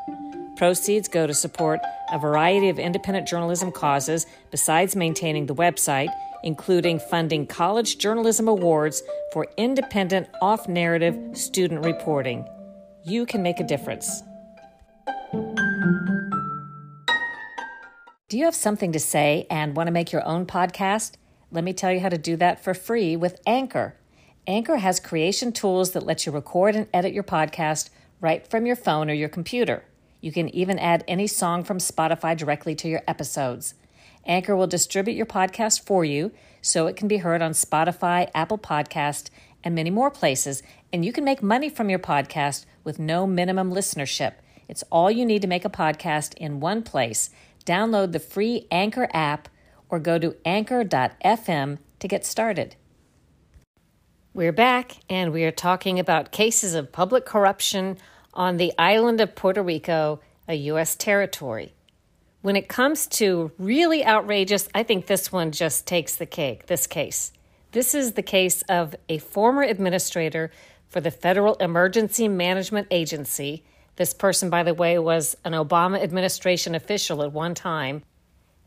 Proceeds 0.58 1.06
go 1.06 1.24
to 1.24 1.34
support 1.34 1.78
a 2.10 2.18
variety 2.18 2.68
of 2.68 2.80
independent 2.80 3.28
journalism 3.28 3.70
causes 3.70 4.26
besides 4.50 4.96
maintaining 4.96 5.46
the 5.46 5.54
website, 5.54 6.12
including 6.42 6.98
funding 6.98 7.46
college 7.46 7.98
journalism 7.98 8.48
awards 8.48 9.00
for 9.32 9.46
independent, 9.56 10.26
off 10.42 10.66
narrative 10.66 11.16
student 11.38 11.84
reporting. 11.84 12.44
You 13.04 13.24
can 13.24 13.40
make 13.40 13.60
a 13.60 13.64
difference. 13.64 14.24
Do 18.28 18.36
you 18.36 18.44
have 18.44 18.56
something 18.56 18.90
to 18.90 18.98
say 18.98 19.46
and 19.48 19.76
want 19.76 19.86
to 19.86 19.92
make 19.92 20.10
your 20.10 20.26
own 20.26 20.44
podcast? 20.44 21.12
Let 21.52 21.62
me 21.62 21.72
tell 21.72 21.92
you 21.92 22.00
how 22.00 22.08
to 22.08 22.18
do 22.18 22.34
that 22.34 22.64
for 22.64 22.74
free 22.74 23.14
with 23.14 23.40
Anchor. 23.46 23.94
Anchor 24.48 24.78
has 24.78 24.98
creation 24.98 25.52
tools 25.52 25.92
that 25.92 26.04
let 26.04 26.26
you 26.26 26.32
record 26.32 26.74
and 26.74 26.88
edit 26.92 27.12
your 27.12 27.22
podcast 27.22 27.90
right 28.20 28.44
from 28.44 28.66
your 28.66 28.74
phone 28.74 29.08
or 29.08 29.14
your 29.14 29.28
computer. 29.28 29.84
You 30.20 30.32
can 30.32 30.48
even 30.54 30.78
add 30.78 31.04
any 31.06 31.26
song 31.26 31.64
from 31.64 31.78
Spotify 31.78 32.36
directly 32.36 32.74
to 32.76 32.88
your 32.88 33.02
episodes. 33.06 33.74
Anchor 34.26 34.56
will 34.56 34.66
distribute 34.66 35.14
your 35.14 35.26
podcast 35.26 35.84
for 35.84 36.04
you 36.04 36.32
so 36.60 36.86
it 36.86 36.96
can 36.96 37.08
be 37.08 37.18
heard 37.18 37.40
on 37.40 37.52
Spotify, 37.52 38.28
Apple 38.34 38.58
Podcast, 38.58 39.30
and 39.62 39.74
many 39.74 39.90
more 39.90 40.10
places, 40.10 40.62
and 40.92 41.04
you 41.04 41.12
can 41.12 41.24
make 41.24 41.42
money 41.42 41.68
from 41.68 41.88
your 41.88 41.98
podcast 41.98 42.64
with 42.84 42.98
no 42.98 43.26
minimum 43.26 43.72
listenership. 43.72 44.34
It's 44.68 44.84
all 44.90 45.10
you 45.10 45.24
need 45.24 45.42
to 45.42 45.48
make 45.48 45.64
a 45.64 45.70
podcast 45.70 46.34
in 46.34 46.60
one 46.60 46.82
place. 46.82 47.30
Download 47.64 48.12
the 48.12 48.18
free 48.18 48.66
Anchor 48.70 49.08
app 49.12 49.48
or 49.88 49.98
go 49.98 50.18
to 50.18 50.36
anchor.fm 50.44 51.78
to 52.00 52.08
get 52.08 52.26
started. 52.26 52.76
We're 54.34 54.52
back, 54.52 54.98
and 55.08 55.32
we 55.32 55.44
are 55.44 55.50
talking 55.50 55.98
about 55.98 56.32
cases 56.32 56.74
of 56.74 56.92
public 56.92 57.24
corruption 57.24 57.98
on 58.38 58.56
the 58.56 58.72
island 58.78 59.20
of 59.20 59.34
Puerto 59.34 59.62
Rico, 59.62 60.20
a 60.46 60.54
U.S. 60.54 60.94
territory. 60.94 61.74
When 62.40 62.54
it 62.54 62.68
comes 62.68 63.08
to 63.18 63.50
really 63.58 64.06
outrageous, 64.06 64.68
I 64.72 64.84
think 64.84 65.06
this 65.06 65.32
one 65.32 65.50
just 65.50 65.86
takes 65.86 66.14
the 66.14 66.24
cake, 66.24 66.66
this 66.66 66.86
case. 66.86 67.32
This 67.72 67.96
is 67.96 68.12
the 68.12 68.22
case 68.22 68.62
of 68.62 68.94
a 69.08 69.18
former 69.18 69.62
administrator 69.62 70.52
for 70.88 71.00
the 71.00 71.10
Federal 71.10 71.56
Emergency 71.56 72.28
Management 72.28 72.86
Agency. 72.92 73.64
This 73.96 74.14
person, 74.14 74.48
by 74.48 74.62
the 74.62 74.72
way, 74.72 75.00
was 75.00 75.36
an 75.44 75.52
Obama 75.52 76.00
administration 76.00 76.76
official 76.76 77.24
at 77.24 77.32
one 77.32 77.56
time 77.56 78.02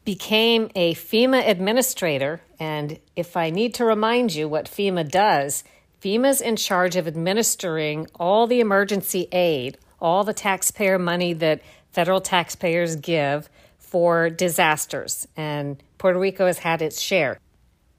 became 0.04 0.70
a 0.76 0.94
FEMA 0.96 1.48
administrator. 1.48 2.42
And 2.60 3.00
if 3.16 3.38
I 3.38 3.50
need 3.52 3.76
to 3.76 3.86
remind 3.86 4.34
you 4.34 4.50
what 4.50 4.66
FEMA 4.66 5.10
does, 5.10 5.64
FEMA's 6.02 6.42
in 6.42 6.56
charge 6.56 6.96
of 6.96 7.08
administering 7.08 8.08
all 8.16 8.48
the 8.48 8.60
emergency 8.60 9.28
aid, 9.32 9.78
all 10.00 10.24
the 10.24 10.34
taxpayer 10.34 10.98
money 10.98 11.34
that 11.34 11.62
federal 11.92 12.20
taxpayers 12.22 12.96
give 12.96 13.50
for 13.78 14.30
disasters. 14.30 15.28
And 15.38 15.82
Puerto 16.00 16.18
Rico 16.18 16.48
has 16.48 16.60
had 16.60 16.82
its 16.82 17.00
share. 17.00 17.38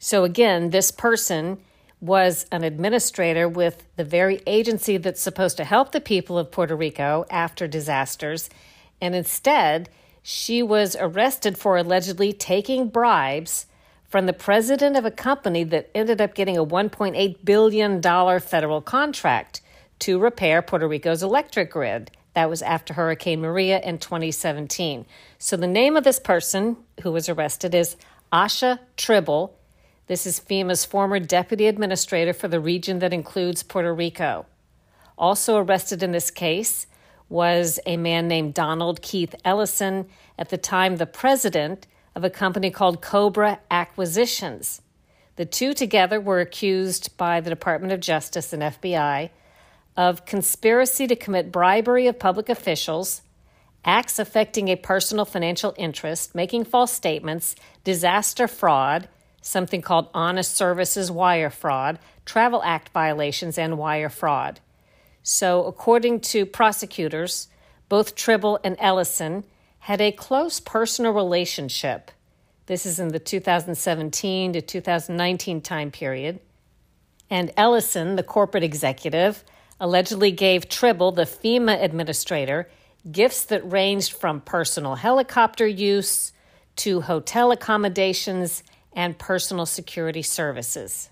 So, 0.00 0.24
again, 0.24 0.70
this 0.70 0.90
person 0.90 1.58
was 2.00 2.46
an 2.50 2.64
administrator 2.64 3.48
with 3.48 3.84
the 3.94 4.04
very 4.04 4.40
agency 4.48 4.96
that's 4.96 5.20
supposed 5.20 5.56
to 5.58 5.64
help 5.64 5.92
the 5.92 6.00
people 6.00 6.36
of 6.36 6.50
Puerto 6.50 6.74
Rico 6.74 7.24
after 7.30 7.68
disasters. 7.68 8.50
And 9.00 9.14
instead, 9.14 9.88
she 10.22 10.60
was 10.60 10.96
arrested 10.98 11.56
for 11.56 11.76
allegedly 11.76 12.32
taking 12.32 12.88
bribes 12.88 13.66
from 14.12 14.26
the 14.26 14.32
president 14.34 14.94
of 14.94 15.06
a 15.06 15.10
company 15.10 15.64
that 15.64 15.90
ended 15.94 16.20
up 16.20 16.34
getting 16.34 16.58
a 16.58 16.64
$1.8 16.64 17.44
billion 17.46 18.02
federal 18.40 18.82
contract 18.82 19.62
to 20.00 20.18
repair 20.18 20.60
Puerto 20.60 20.86
Rico's 20.86 21.22
electric 21.22 21.70
grid. 21.70 22.10
That 22.34 22.50
was 22.50 22.60
after 22.60 22.92
Hurricane 22.92 23.40
Maria 23.40 23.80
in 23.80 23.96
2017. 23.96 25.06
So 25.38 25.56
the 25.56 25.66
name 25.66 25.96
of 25.96 26.04
this 26.04 26.20
person 26.20 26.76
who 27.02 27.10
was 27.10 27.30
arrested 27.30 27.74
is 27.74 27.96
Asha 28.30 28.80
Tribble. 28.98 29.56
This 30.08 30.26
is 30.26 30.38
FEMA's 30.38 30.84
former 30.84 31.18
deputy 31.18 31.66
administrator 31.66 32.34
for 32.34 32.48
the 32.48 32.60
region 32.60 32.98
that 32.98 33.14
includes 33.14 33.62
Puerto 33.62 33.94
Rico. 33.94 34.44
Also 35.16 35.56
arrested 35.56 36.02
in 36.02 36.12
this 36.12 36.30
case 36.30 36.86
was 37.30 37.80
a 37.86 37.96
man 37.96 38.28
named 38.28 38.52
Donald 38.52 39.00
Keith 39.00 39.34
Ellison, 39.42 40.06
at 40.38 40.50
the 40.50 40.58
time 40.58 40.96
the 40.96 41.06
president 41.06 41.86
of 42.14 42.24
a 42.24 42.30
company 42.30 42.70
called 42.70 43.00
Cobra 43.00 43.60
Acquisitions. 43.70 44.82
The 45.36 45.44
two 45.46 45.74
together 45.74 46.20
were 46.20 46.40
accused 46.40 47.16
by 47.16 47.40
the 47.40 47.50
Department 47.50 47.92
of 47.92 48.00
Justice 48.00 48.52
and 48.52 48.62
FBI 48.62 49.30
of 49.96 50.24
conspiracy 50.24 51.06
to 51.06 51.16
commit 51.16 51.52
bribery 51.52 52.06
of 52.06 52.18
public 52.18 52.48
officials, 52.48 53.22
acts 53.84 54.18
affecting 54.18 54.68
a 54.68 54.76
personal 54.76 55.24
financial 55.24 55.74
interest, 55.76 56.34
making 56.34 56.64
false 56.64 56.92
statements, 56.92 57.54
disaster 57.84 58.48
fraud, 58.48 59.08
something 59.40 59.82
called 59.82 60.08
honest 60.14 60.56
services 60.56 61.10
wire 61.10 61.50
fraud, 61.50 61.98
travel 62.24 62.62
act 62.62 62.88
violations, 62.90 63.58
and 63.58 63.76
wire 63.76 64.08
fraud. 64.08 64.60
So, 65.22 65.64
according 65.64 66.20
to 66.20 66.46
prosecutors, 66.46 67.48
both 67.88 68.14
Tribble 68.14 68.58
and 68.64 68.76
Ellison 68.78 69.44
had 69.82 70.00
a 70.00 70.12
close 70.12 70.60
personal 70.60 71.10
relationship. 71.10 72.12
This 72.66 72.86
is 72.86 73.00
in 73.00 73.08
the 73.08 73.18
2017 73.18 74.52
to 74.52 74.62
2019 74.62 75.60
time 75.60 75.90
period. 75.90 76.38
And 77.28 77.50
Ellison, 77.56 78.14
the 78.14 78.22
corporate 78.22 78.62
executive, 78.62 79.42
allegedly 79.80 80.30
gave 80.30 80.68
Tribble, 80.68 81.10
the 81.10 81.24
FEMA 81.24 81.82
administrator, 81.82 82.70
gifts 83.10 83.44
that 83.46 83.68
ranged 83.68 84.12
from 84.12 84.40
personal 84.40 84.94
helicopter 84.94 85.66
use 85.66 86.32
to 86.76 87.00
hotel 87.00 87.50
accommodations 87.50 88.62
and 88.92 89.18
personal 89.18 89.66
security 89.66 90.22
services. 90.22 91.10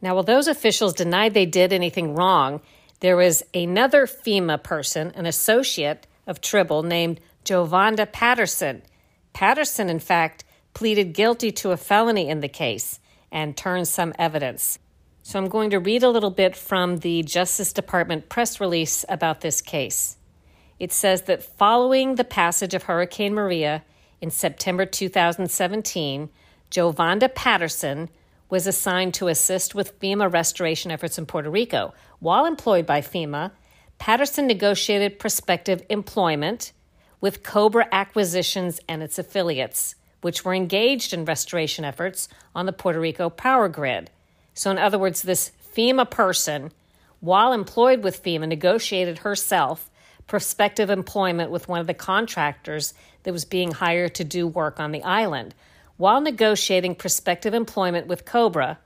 Now, 0.00 0.14
while 0.14 0.24
those 0.24 0.48
officials 0.48 0.94
denied 0.94 1.34
they 1.34 1.44
did 1.44 1.74
anything 1.74 2.14
wrong, 2.14 2.62
there 3.00 3.18
was 3.18 3.42
another 3.52 4.06
FEMA 4.06 4.62
person, 4.62 5.12
an 5.14 5.26
associate 5.26 6.06
of 6.26 6.40
Tribble, 6.40 6.82
named 6.82 7.20
Jovanda 7.48 8.10
Patterson. 8.12 8.82
Patterson, 9.32 9.88
in 9.88 10.00
fact, 10.00 10.44
pleaded 10.74 11.14
guilty 11.14 11.50
to 11.52 11.70
a 11.70 11.78
felony 11.78 12.28
in 12.28 12.40
the 12.40 12.48
case 12.48 13.00
and 13.32 13.56
turned 13.56 13.88
some 13.88 14.12
evidence. 14.18 14.78
So 15.22 15.38
I'm 15.38 15.48
going 15.48 15.70
to 15.70 15.78
read 15.78 16.02
a 16.02 16.10
little 16.10 16.30
bit 16.30 16.54
from 16.54 16.98
the 16.98 17.22
Justice 17.22 17.72
Department 17.72 18.28
press 18.28 18.60
release 18.60 19.02
about 19.08 19.40
this 19.40 19.62
case. 19.62 20.18
It 20.78 20.92
says 20.92 21.22
that 21.22 21.42
following 21.42 22.16
the 22.16 22.24
passage 22.24 22.74
of 22.74 22.82
Hurricane 22.82 23.32
Maria 23.32 23.82
in 24.20 24.30
September 24.30 24.84
2017, 24.84 26.28
Jovanda 26.70 27.34
Patterson 27.34 28.10
was 28.50 28.66
assigned 28.66 29.14
to 29.14 29.28
assist 29.28 29.74
with 29.74 29.98
FEMA 30.00 30.30
restoration 30.30 30.90
efforts 30.90 31.16
in 31.16 31.24
Puerto 31.24 31.48
Rico. 31.48 31.94
While 32.18 32.44
employed 32.44 32.84
by 32.84 33.00
FEMA, 33.00 33.52
Patterson 33.96 34.46
negotiated 34.46 35.18
prospective 35.18 35.82
employment 35.88 36.72
with 37.20 37.42
Cobra 37.42 37.86
Acquisitions 37.92 38.80
and 38.88 39.02
its 39.02 39.18
affiliates, 39.18 39.94
which 40.20 40.44
were 40.44 40.54
engaged 40.54 41.12
in 41.12 41.24
restoration 41.24 41.84
efforts 41.84 42.28
on 42.54 42.66
the 42.66 42.72
Puerto 42.72 43.00
Rico 43.00 43.28
power 43.30 43.68
grid. 43.68 44.10
So, 44.54 44.70
in 44.70 44.78
other 44.78 44.98
words, 44.98 45.22
this 45.22 45.52
FEMA 45.74 46.10
person, 46.10 46.72
while 47.20 47.52
employed 47.52 48.02
with 48.02 48.22
FEMA, 48.22 48.48
negotiated 48.48 49.18
herself 49.18 49.90
prospective 50.26 50.90
employment 50.90 51.50
with 51.50 51.68
one 51.68 51.80
of 51.80 51.86
the 51.86 51.94
contractors 51.94 52.94
that 53.22 53.32
was 53.32 53.44
being 53.44 53.72
hired 53.72 54.14
to 54.14 54.24
do 54.24 54.46
work 54.46 54.78
on 54.78 54.92
the 54.92 55.02
island. 55.02 55.54
While 55.96 56.20
negotiating 56.20 56.94
prospective 56.96 57.54
employment 57.54 58.06
with 58.06 58.24
Cobra, 58.24 58.78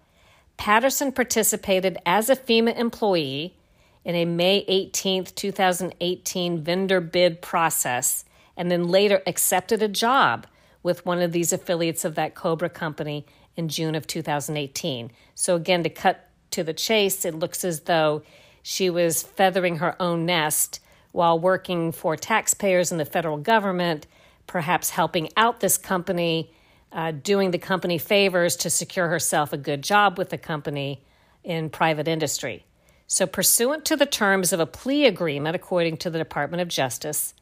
Patterson 0.57 1.13
participated 1.13 1.99
as 2.07 2.31
a 2.31 2.37
FEMA 2.37 2.77
employee 2.79 3.55
in 4.05 4.15
a 4.15 4.25
May 4.25 4.65
18, 4.69 5.25
2018 5.25 6.63
vendor 6.63 7.01
bid 7.01 7.41
process 7.41 8.25
and 8.57 8.71
then 8.71 8.89
later 8.89 9.23
accepted 9.27 9.83
a 9.83 9.89
job 9.89 10.47
with 10.83 11.07
one 11.07 11.21
of 11.23 11.33
these 11.33 11.53
affiliates 11.53 12.05
of 12.05 12.15
that 12.17 12.35
Cobra 12.35 12.69
company 12.69 13.27
in 13.57 13.69
June 13.69 13.95
of 13.95 14.07
2018. 14.07 15.11
So, 15.35 15.57
again, 15.57 15.83
to 15.85 15.91
cut 15.91 16.29
to 16.51 16.65
the 16.65 16.75
chase, 16.75 17.25
it 17.25 17.35
looks 17.35 17.65
as 17.65 17.81
though 17.81 18.23
she 18.63 18.91
was 18.91 19.23
feathering 19.23 19.77
her 19.77 20.01
own 20.01 20.27
nest 20.27 20.81
while 21.13 21.39
working 21.39 21.93
for 21.93 22.17
taxpayers 22.17 22.91
and 22.91 23.01
the 23.01 23.05
federal 23.05 23.37
government, 23.37 24.07
perhaps 24.47 24.91
helping 24.91 25.29
out 25.37 25.61
this 25.61 25.79
company, 25.79 26.53
uh, 26.91 27.11
doing 27.11 27.51
the 27.51 27.59
company 27.59 27.99
favors 27.99 28.57
to 28.57 28.71
secure 28.71 29.09
herself 29.09 29.53
a 29.53 29.57
good 29.57 29.83
job 29.83 30.19
with 30.19 30.31
the 30.31 30.39
company 30.39 31.05
in 31.45 31.69
private 31.71 32.09
industry. 32.09 32.65
So, 33.13 33.27
pursuant 33.27 33.85
to 33.85 33.95
the 33.95 34.07
terms 34.07 34.55
of 34.55 34.61
a 34.61 34.65
plea 34.65 35.05
agreement, 35.05 35.55
according 35.55 35.99
to 35.99 36.09
the 36.09 36.17
Department 36.19 36.63
of 36.63 36.69
Justice, 36.69 37.35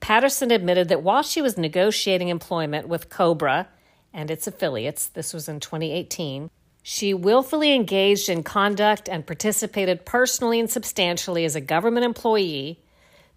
Patterson 0.00 0.50
admitted 0.50 0.88
that 0.88 1.04
while 1.04 1.22
she 1.22 1.40
was 1.40 1.56
negotiating 1.56 2.26
employment 2.26 2.88
with 2.88 3.08
Cobra 3.08 3.68
and 4.12 4.32
its 4.32 4.48
affiliates, 4.48 5.06
this 5.06 5.32
was 5.32 5.48
in 5.48 5.60
2018, 5.60 6.50
she 6.82 7.14
willfully 7.14 7.72
engaged 7.72 8.28
in 8.28 8.42
conduct 8.42 9.08
and 9.08 9.24
participated 9.24 10.04
personally 10.04 10.58
and 10.58 10.68
substantially 10.68 11.44
as 11.44 11.54
a 11.54 11.60
government 11.60 12.04
employee 12.04 12.80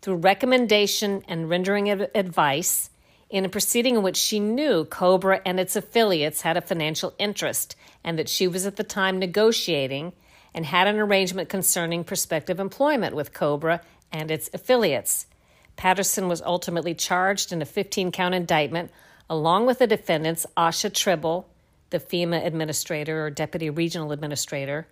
through 0.02 0.16
recommendation 0.16 1.24
and 1.28 1.52
rendering 1.52 1.92
of 1.92 2.02
advice 2.16 2.90
in 3.30 3.46
a 3.46 3.50
proceeding 3.50 3.98
in 3.98 4.02
which 4.02 4.18
she 4.18 4.40
knew 4.40 4.86
Cobra 4.86 5.40
and 5.46 5.60
its 5.60 5.76
affiliates 5.76 6.42
had 6.42 6.58
a 6.58 6.62
financial 6.62 7.14
interest 7.20 7.76
and 8.04 8.18
that 8.18 8.28
she 8.28 8.48
was 8.48 8.66
at 8.66 8.78
the 8.78 8.84
time 8.84 9.20
negotiating 9.20 10.14
and 10.56 10.66
had 10.66 10.88
an 10.88 10.98
arrangement 10.98 11.50
concerning 11.50 12.06
prospective 12.06 12.62
employment 12.62 13.14
with 13.14 13.34
Cobra 13.34 13.82
and 14.12 14.32
its 14.32 14.50
affiliates. 14.54 15.28
Patterson 15.76 16.30
was 16.30 16.42
ultimately 16.42 16.96
charged 16.96 17.52
in 17.52 17.62
a 17.62 17.66
15 17.66 18.12
count 18.12 18.34
indictment 18.34 18.90
along 19.30 19.66
with 19.66 19.80
the 19.80 19.88
defendants 19.88 20.46
Asha 20.56 20.92
Tribble, 20.92 21.48
the 21.90 22.00
FEMA 22.00 22.46
administrator 22.46 23.26
or 23.26 23.30
deputy 23.30 23.70
regional 23.70 24.14
administrator, 24.14 24.88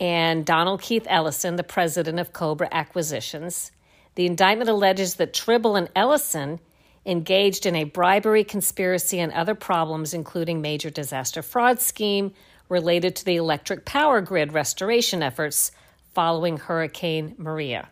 and 0.00 0.44
Donald 0.44 0.82
Keith 0.82 1.06
Ellison, 1.08 1.54
the 1.54 1.62
president 1.62 2.18
of 2.18 2.32
Cobra 2.32 2.68
Acquisitions. 2.72 3.70
The 4.16 4.26
indictment 4.26 4.68
alleges 4.68 5.14
that 5.14 5.32
Tribble 5.32 5.76
and 5.76 5.90
Ellison 5.94 6.58
engaged 7.06 7.66
in 7.66 7.76
a 7.76 7.84
bribery 7.84 8.42
conspiracy 8.42 9.20
and 9.20 9.32
other 9.32 9.54
problems, 9.54 10.12
including 10.12 10.60
major 10.60 10.90
disaster 10.90 11.40
fraud 11.40 11.80
scheme 11.80 12.32
related 12.72 13.14
to 13.16 13.24
the 13.24 13.36
electric 13.36 13.84
power 13.84 14.20
grid 14.22 14.52
restoration 14.52 15.22
efforts 15.22 15.70
following 16.14 16.56
Hurricane 16.56 17.34
Maria. 17.36 17.88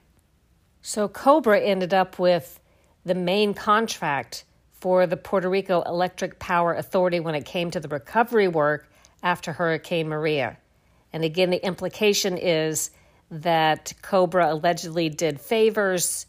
So 0.82 1.06
Cobra 1.06 1.60
ended 1.60 1.92
up 1.92 2.18
with 2.18 2.58
the 3.04 3.14
main 3.14 3.52
contract 3.54 4.44
for 4.72 5.06
the 5.06 5.18
Puerto 5.18 5.48
Rico 5.48 5.82
Electric 5.82 6.38
Power 6.38 6.72
Authority 6.72 7.20
when 7.20 7.34
it 7.34 7.44
came 7.44 7.70
to 7.70 7.80
the 7.80 7.88
recovery 7.88 8.48
work 8.48 8.90
after 9.22 9.52
Hurricane 9.52 10.08
Maria. 10.08 10.56
And 11.12 11.24
again, 11.24 11.50
the 11.50 11.64
implication 11.64 12.38
is 12.38 12.90
that 13.30 13.92
Cobra 14.00 14.54
allegedly 14.54 15.10
did 15.10 15.40
favors 15.40 16.24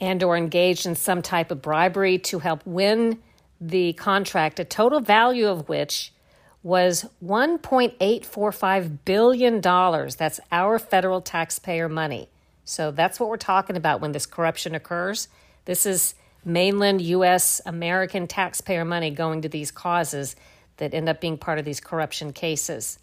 and 0.00 0.22
or 0.22 0.36
engaged 0.38 0.86
in 0.86 0.94
some 0.94 1.20
type 1.20 1.50
of 1.50 1.60
bribery 1.60 2.18
to 2.18 2.38
help 2.38 2.64
win 2.64 3.18
the 3.60 3.92
contract, 3.92 4.58
a 4.58 4.64
total 4.64 5.00
value 5.00 5.46
of 5.46 5.68
which 5.68 6.14
was 6.62 7.06
$1.845 7.24 8.98
billion. 9.04 9.60
That's 9.60 10.40
our 10.52 10.78
federal 10.78 11.20
taxpayer 11.20 11.88
money. 11.88 12.28
So 12.64 12.90
that's 12.90 13.18
what 13.18 13.28
we're 13.28 13.36
talking 13.36 13.76
about 13.76 14.00
when 14.00 14.12
this 14.12 14.26
corruption 14.26 14.74
occurs. 14.74 15.28
This 15.64 15.86
is 15.86 16.14
mainland 16.44 17.00
U.S. 17.02 17.60
American 17.64 18.26
taxpayer 18.26 18.84
money 18.84 19.10
going 19.10 19.42
to 19.42 19.48
these 19.48 19.70
causes 19.70 20.36
that 20.76 20.94
end 20.94 21.08
up 21.08 21.20
being 21.20 21.38
part 21.38 21.58
of 21.58 21.64
these 21.64 21.80
corruption 21.80 22.32
cases. 22.32 22.98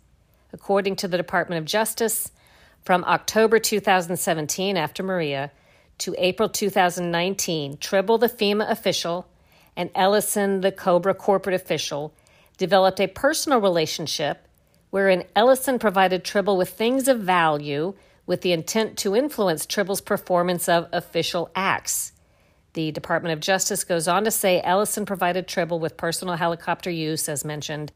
According 0.53 0.95
to 0.97 1.07
the 1.07 1.17
Department 1.17 1.59
of 1.59 1.65
Justice, 1.65 2.31
from 2.83 3.03
October 3.03 3.59
2017, 3.59 4.77
after 4.77 5.03
Maria, 5.03 5.51
to 5.97 6.15
April 6.17 6.47
2019, 6.47 7.77
Tribble, 7.77 8.17
the 8.17 8.29
FEMA 8.29 8.69
official, 8.69 9.27
and 9.75 9.89
Ellison, 9.93 10.61
the 10.61 10.71
Cobra 10.71 11.13
corporate 11.13 11.55
official, 11.55 12.13
developed 12.57 12.99
a 12.99 13.07
personal 13.07 13.61
relationship 13.61 14.47
wherein 14.89 15.23
Ellison 15.35 15.79
provided 15.79 16.23
Tribble 16.23 16.57
with 16.57 16.69
things 16.69 17.07
of 17.07 17.19
value 17.19 17.93
with 18.25 18.41
the 18.41 18.51
intent 18.51 18.97
to 18.97 19.15
influence 19.15 19.65
Tribble's 19.65 20.01
performance 20.01 20.67
of 20.67 20.87
official 20.91 21.49
acts. 21.55 22.11
The 22.73 22.91
Department 22.91 23.33
of 23.33 23.39
Justice 23.39 23.83
goes 23.83 24.07
on 24.07 24.23
to 24.25 24.31
say 24.31 24.61
Ellison 24.63 25.05
provided 25.05 25.47
Tribble 25.47 25.79
with 25.79 25.97
personal 25.97 26.35
helicopter 26.35 26.91
use, 26.91 27.27
as 27.29 27.45
mentioned, 27.45 27.91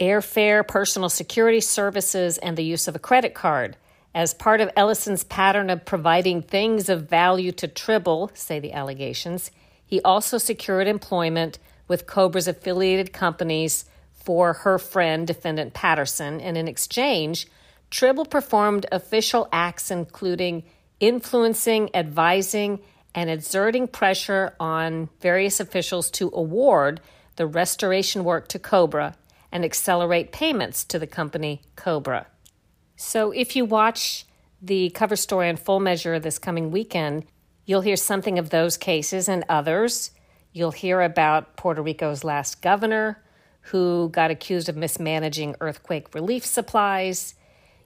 airfare, 0.00 0.66
personal 0.66 1.08
security 1.08 1.60
services, 1.60 2.38
and 2.38 2.56
the 2.56 2.64
use 2.64 2.88
of 2.88 2.96
a 2.96 3.00
credit 3.00 3.34
card. 3.34 3.76
As 4.14 4.34
part 4.34 4.60
of 4.60 4.70
Ellison's 4.76 5.24
pattern 5.24 5.70
of 5.70 5.84
providing 5.84 6.40
things 6.40 6.88
of 6.88 7.08
value 7.08 7.52
to 7.52 7.68
Tribble, 7.68 8.30
say 8.34 8.58
the 8.58 8.72
allegations, 8.72 9.50
he 9.86 10.00
also 10.02 10.38
secured 10.38 10.86
employment 10.86 11.58
with 11.86 12.06
Cobra's 12.06 12.48
affiliated 12.48 13.12
companies 13.12 13.84
for 14.24 14.54
her 14.54 14.78
friend, 14.78 15.26
defendant 15.26 15.74
Patterson, 15.74 16.40
and 16.40 16.56
in 16.56 16.66
exchange, 16.66 17.46
Tribble 17.90 18.24
performed 18.26 18.86
official 18.90 19.48
acts 19.52 19.90
including 19.90 20.64
influencing, 20.98 21.94
advising, 21.94 22.80
and 23.14 23.30
exerting 23.30 23.86
pressure 23.86 24.54
on 24.58 25.08
various 25.20 25.60
officials 25.60 26.10
to 26.10 26.30
award 26.34 27.00
the 27.36 27.46
restoration 27.46 28.24
work 28.24 28.48
to 28.48 28.58
Cobra 28.58 29.14
and 29.52 29.64
accelerate 29.64 30.32
payments 30.32 30.84
to 30.84 30.98
the 30.98 31.06
company 31.06 31.62
Cobra. 31.76 32.26
So 32.96 33.30
if 33.30 33.54
you 33.54 33.64
watch 33.64 34.26
the 34.60 34.90
cover 34.90 35.16
story 35.16 35.48
on 35.48 35.56
Full 35.56 35.80
Measure 35.80 36.18
this 36.18 36.38
coming 36.38 36.70
weekend, 36.70 37.24
you'll 37.64 37.82
hear 37.82 37.96
something 37.96 38.38
of 38.38 38.50
those 38.50 38.76
cases 38.76 39.28
and 39.28 39.44
others. 39.48 40.10
You'll 40.52 40.72
hear 40.72 41.00
about 41.00 41.56
Puerto 41.56 41.82
Rico's 41.82 42.24
last 42.24 42.62
governor 42.62 43.22
who 43.70 44.08
got 44.10 44.30
accused 44.30 44.68
of 44.68 44.76
mismanaging 44.76 45.56
earthquake 45.60 46.14
relief 46.14 46.44
supplies. 46.44 47.34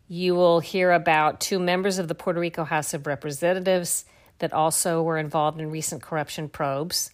You 0.08 0.34
will 0.34 0.60
hear 0.60 0.92
about 0.92 1.40
two 1.40 1.58
members 1.58 1.98
of 1.98 2.08
the 2.08 2.14
Puerto 2.14 2.40
Rico 2.40 2.64
House 2.64 2.94
of 2.94 3.06
Representatives 3.06 4.04
that 4.38 4.52
also 4.52 5.02
were 5.02 5.18
involved 5.18 5.60
in 5.60 5.70
recent 5.70 6.02
corruption 6.02 6.48
probes. 6.48 7.10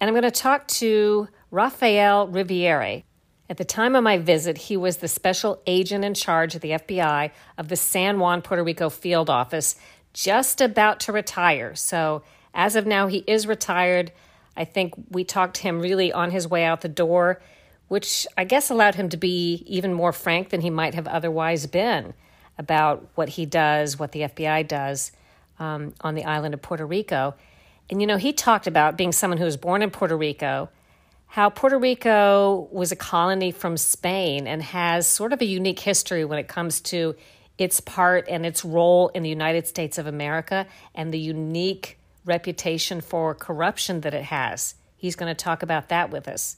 And 0.00 0.08
I'm 0.08 0.14
going 0.14 0.22
to 0.22 0.30
talk 0.30 0.66
to 0.68 1.28
Rafael 1.50 2.28
Riviere, 2.28 3.04
at 3.52 3.58
the 3.58 3.64
time 3.66 3.94
of 3.94 4.02
my 4.02 4.16
visit, 4.16 4.56
he 4.56 4.78
was 4.78 4.96
the 4.96 5.08
special 5.08 5.60
agent 5.66 6.06
in 6.06 6.14
charge 6.14 6.54
of 6.54 6.62
the 6.62 6.70
FBI 6.70 7.32
of 7.58 7.68
the 7.68 7.76
San 7.76 8.18
Juan, 8.18 8.40
Puerto 8.40 8.64
Rico 8.64 8.88
field 8.88 9.28
office, 9.28 9.76
just 10.14 10.62
about 10.62 11.00
to 11.00 11.12
retire. 11.12 11.74
So, 11.74 12.22
as 12.54 12.76
of 12.76 12.86
now, 12.86 13.08
he 13.08 13.18
is 13.26 13.46
retired. 13.46 14.10
I 14.56 14.64
think 14.64 14.94
we 15.10 15.22
talked 15.24 15.56
to 15.56 15.62
him 15.64 15.80
really 15.80 16.10
on 16.10 16.30
his 16.30 16.48
way 16.48 16.64
out 16.64 16.80
the 16.80 16.88
door, 16.88 17.42
which 17.92 18.26
I 18.38 18.44
guess 18.44 18.70
allowed 18.70 18.94
him 18.94 19.10
to 19.10 19.18
be 19.18 19.64
even 19.66 19.92
more 19.92 20.14
frank 20.14 20.48
than 20.48 20.62
he 20.62 20.70
might 20.70 20.94
have 20.94 21.06
otherwise 21.06 21.66
been 21.66 22.14
about 22.56 23.06
what 23.16 23.28
he 23.28 23.44
does, 23.44 23.98
what 23.98 24.12
the 24.12 24.20
FBI 24.20 24.66
does 24.66 25.12
um, 25.58 25.92
on 26.00 26.14
the 26.14 26.24
island 26.24 26.54
of 26.54 26.62
Puerto 26.62 26.86
Rico. 26.86 27.34
And, 27.90 28.00
you 28.00 28.06
know, 28.06 28.16
he 28.16 28.32
talked 28.32 28.66
about 28.66 28.96
being 28.96 29.12
someone 29.12 29.36
who 29.36 29.44
was 29.44 29.58
born 29.58 29.82
in 29.82 29.90
Puerto 29.90 30.16
Rico 30.16 30.70
how 31.26 31.50
Puerto 31.50 31.78
Rico 31.78 32.66
was 32.72 32.92
a 32.92 32.96
colony 32.96 33.50
from 33.52 33.76
Spain 33.76 34.46
and 34.46 34.62
has 34.62 35.06
sort 35.06 35.34
of 35.34 35.42
a 35.42 35.46
unique 35.46 35.80
history 35.80 36.24
when 36.24 36.38
it 36.38 36.48
comes 36.48 36.80
to 36.80 37.14
its 37.58 37.80
part 37.80 38.26
and 38.26 38.46
its 38.46 38.64
role 38.64 39.08
in 39.08 39.22
the 39.22 39.28
United 39.28 39.66
States 39.66 39.98
of 39.98 40.06
America 40.06 40.66
and 40.94 41.12
the 41.12 41.18
unique 41.18 41.98
reputation 42.24 43.02
for 43.02 43.34
corruption 43.34 44.00
that 44.00 44.14
it 44.14 44.24
has. 44.24 44.76
He's 44.96 45.14
going 45.14 45.34
to 45.34 45.44
talk 45.44 45.62
about 45.62 45.90
that 45.90 46.10
with 46.10 46.26
us. 46.26 46.56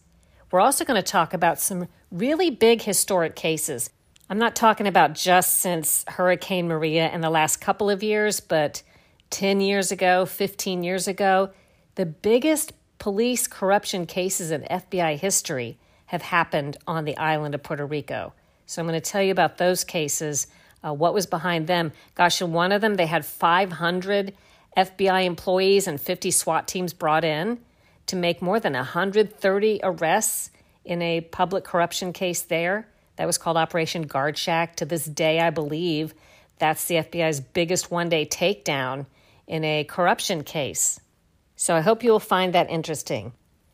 We're 0.54 0.60
also 0.60 0.84
going 0.84 1.02
to 1.02 1.02
talk 1.02 1.34
about 1.34 1.58
some 1.58 1.88
really 2.12 2.48
big 2.48 2.82
historic 2.82 3.34
cases. 3.34 3.90
I'm 4.30 4.38
not 4.38 4.54
talking 4.54 4.86
about 4.86 5.16
just 5.16 5.58
since 5.58 6.04
Hurricane 6.06 6.68
Maria 6.68 7.10
in 7.10 7.22
the 7.22 7.28
last 7.28 7.60
couple 7.60 7.90
of 7.90 8.04
years, 8.04 8.38
but 8.38 8.84
10 9.30 9.60
years 9.60 9.90
ago, 9.90 10.24
15 10.24 10.84
years 10.84 11.08
ago, 11.08 11.50
the 11.96 12.06
biggest 12.06 12.72
police 13.00 13.48
corruption 13.48 14.06
cases 14.06 14.52
in 14.52 14.62
FBI 14.70 15.18
history 15.18 15.76
have 16.06 16.22
happened 16.22 16.76
on 16.86 17.04
the 17.04 17.16
island 17.16 17.56
of 17.56 17.64
Puerto 17.64 17.84
Rico. 17.84 18.32
So 18.66 18.80
I'm 18.80 18.86
going 18.86 19.00
to 19.00 19.10
tell 19.10 19.22
you 19.22 19.32
about 19.32 19.58
those 19.58 19.82
cases, 19.82 20.46
uh, 20.84 20.94
what 20.94 21.14
was 21.14 21.26
behind 21.26 21.66
them. 21.66 21.90
Gosh, 22.14 22.40
in 22.40 22.52
one 22.52 22.70
of 22.70 22.80
them, 22.80 22.94
they 22.94 23.06
had 23.06 23.26
500 23.26 24.32
FBI 24.76 25.24
employees 25.24 25.88
and 25.88 26.00
50 26.00 26.30
SWAT 26.30 26.68
teams 26.68 26.92
brought 26.92 27.24
in 27.24 27.58
to 28.06 28.16
make 28.16 28.42
more 28.42 28.60
than 28.60 28.74
130 28.74 29.80
arrests 29.82 30.50
in 30.84 31.00
a 31.02 31.20
public 31.20 31.64
corruption 31.64 32.12
case 32.12 32.42
there. 32.42 32.88
That 33.16 33.26
was 33.26 33.38
called 33.38 33.56
Operation 33.56 34.02
Guard 34.02 34.36
Shack. 34.36 34.76
To 34.76 34.84
this 34.84 35.04
day, 35.04 35.40
I 35.40 35.50
believe 35.50 36.14
that's 36.58 36.84
the 36.86 36.96
FBI's 36.96 37.40
biggest 37.40 37.90
one 37.90 38.08
day 38.08 38.26
takedown 38.26 39.06
in 39.46 39.64
a 39.64 39.84
corruption 39.84 40.42
case. 40.44 41.00
So 41.56 41.74
I 41.74 41.80
hope 41.80 42.02
you 42.02 42.10
will 42.10 42.20
find 42.20 42.54
that 42.54 42.70
interesting. 42.70 43.32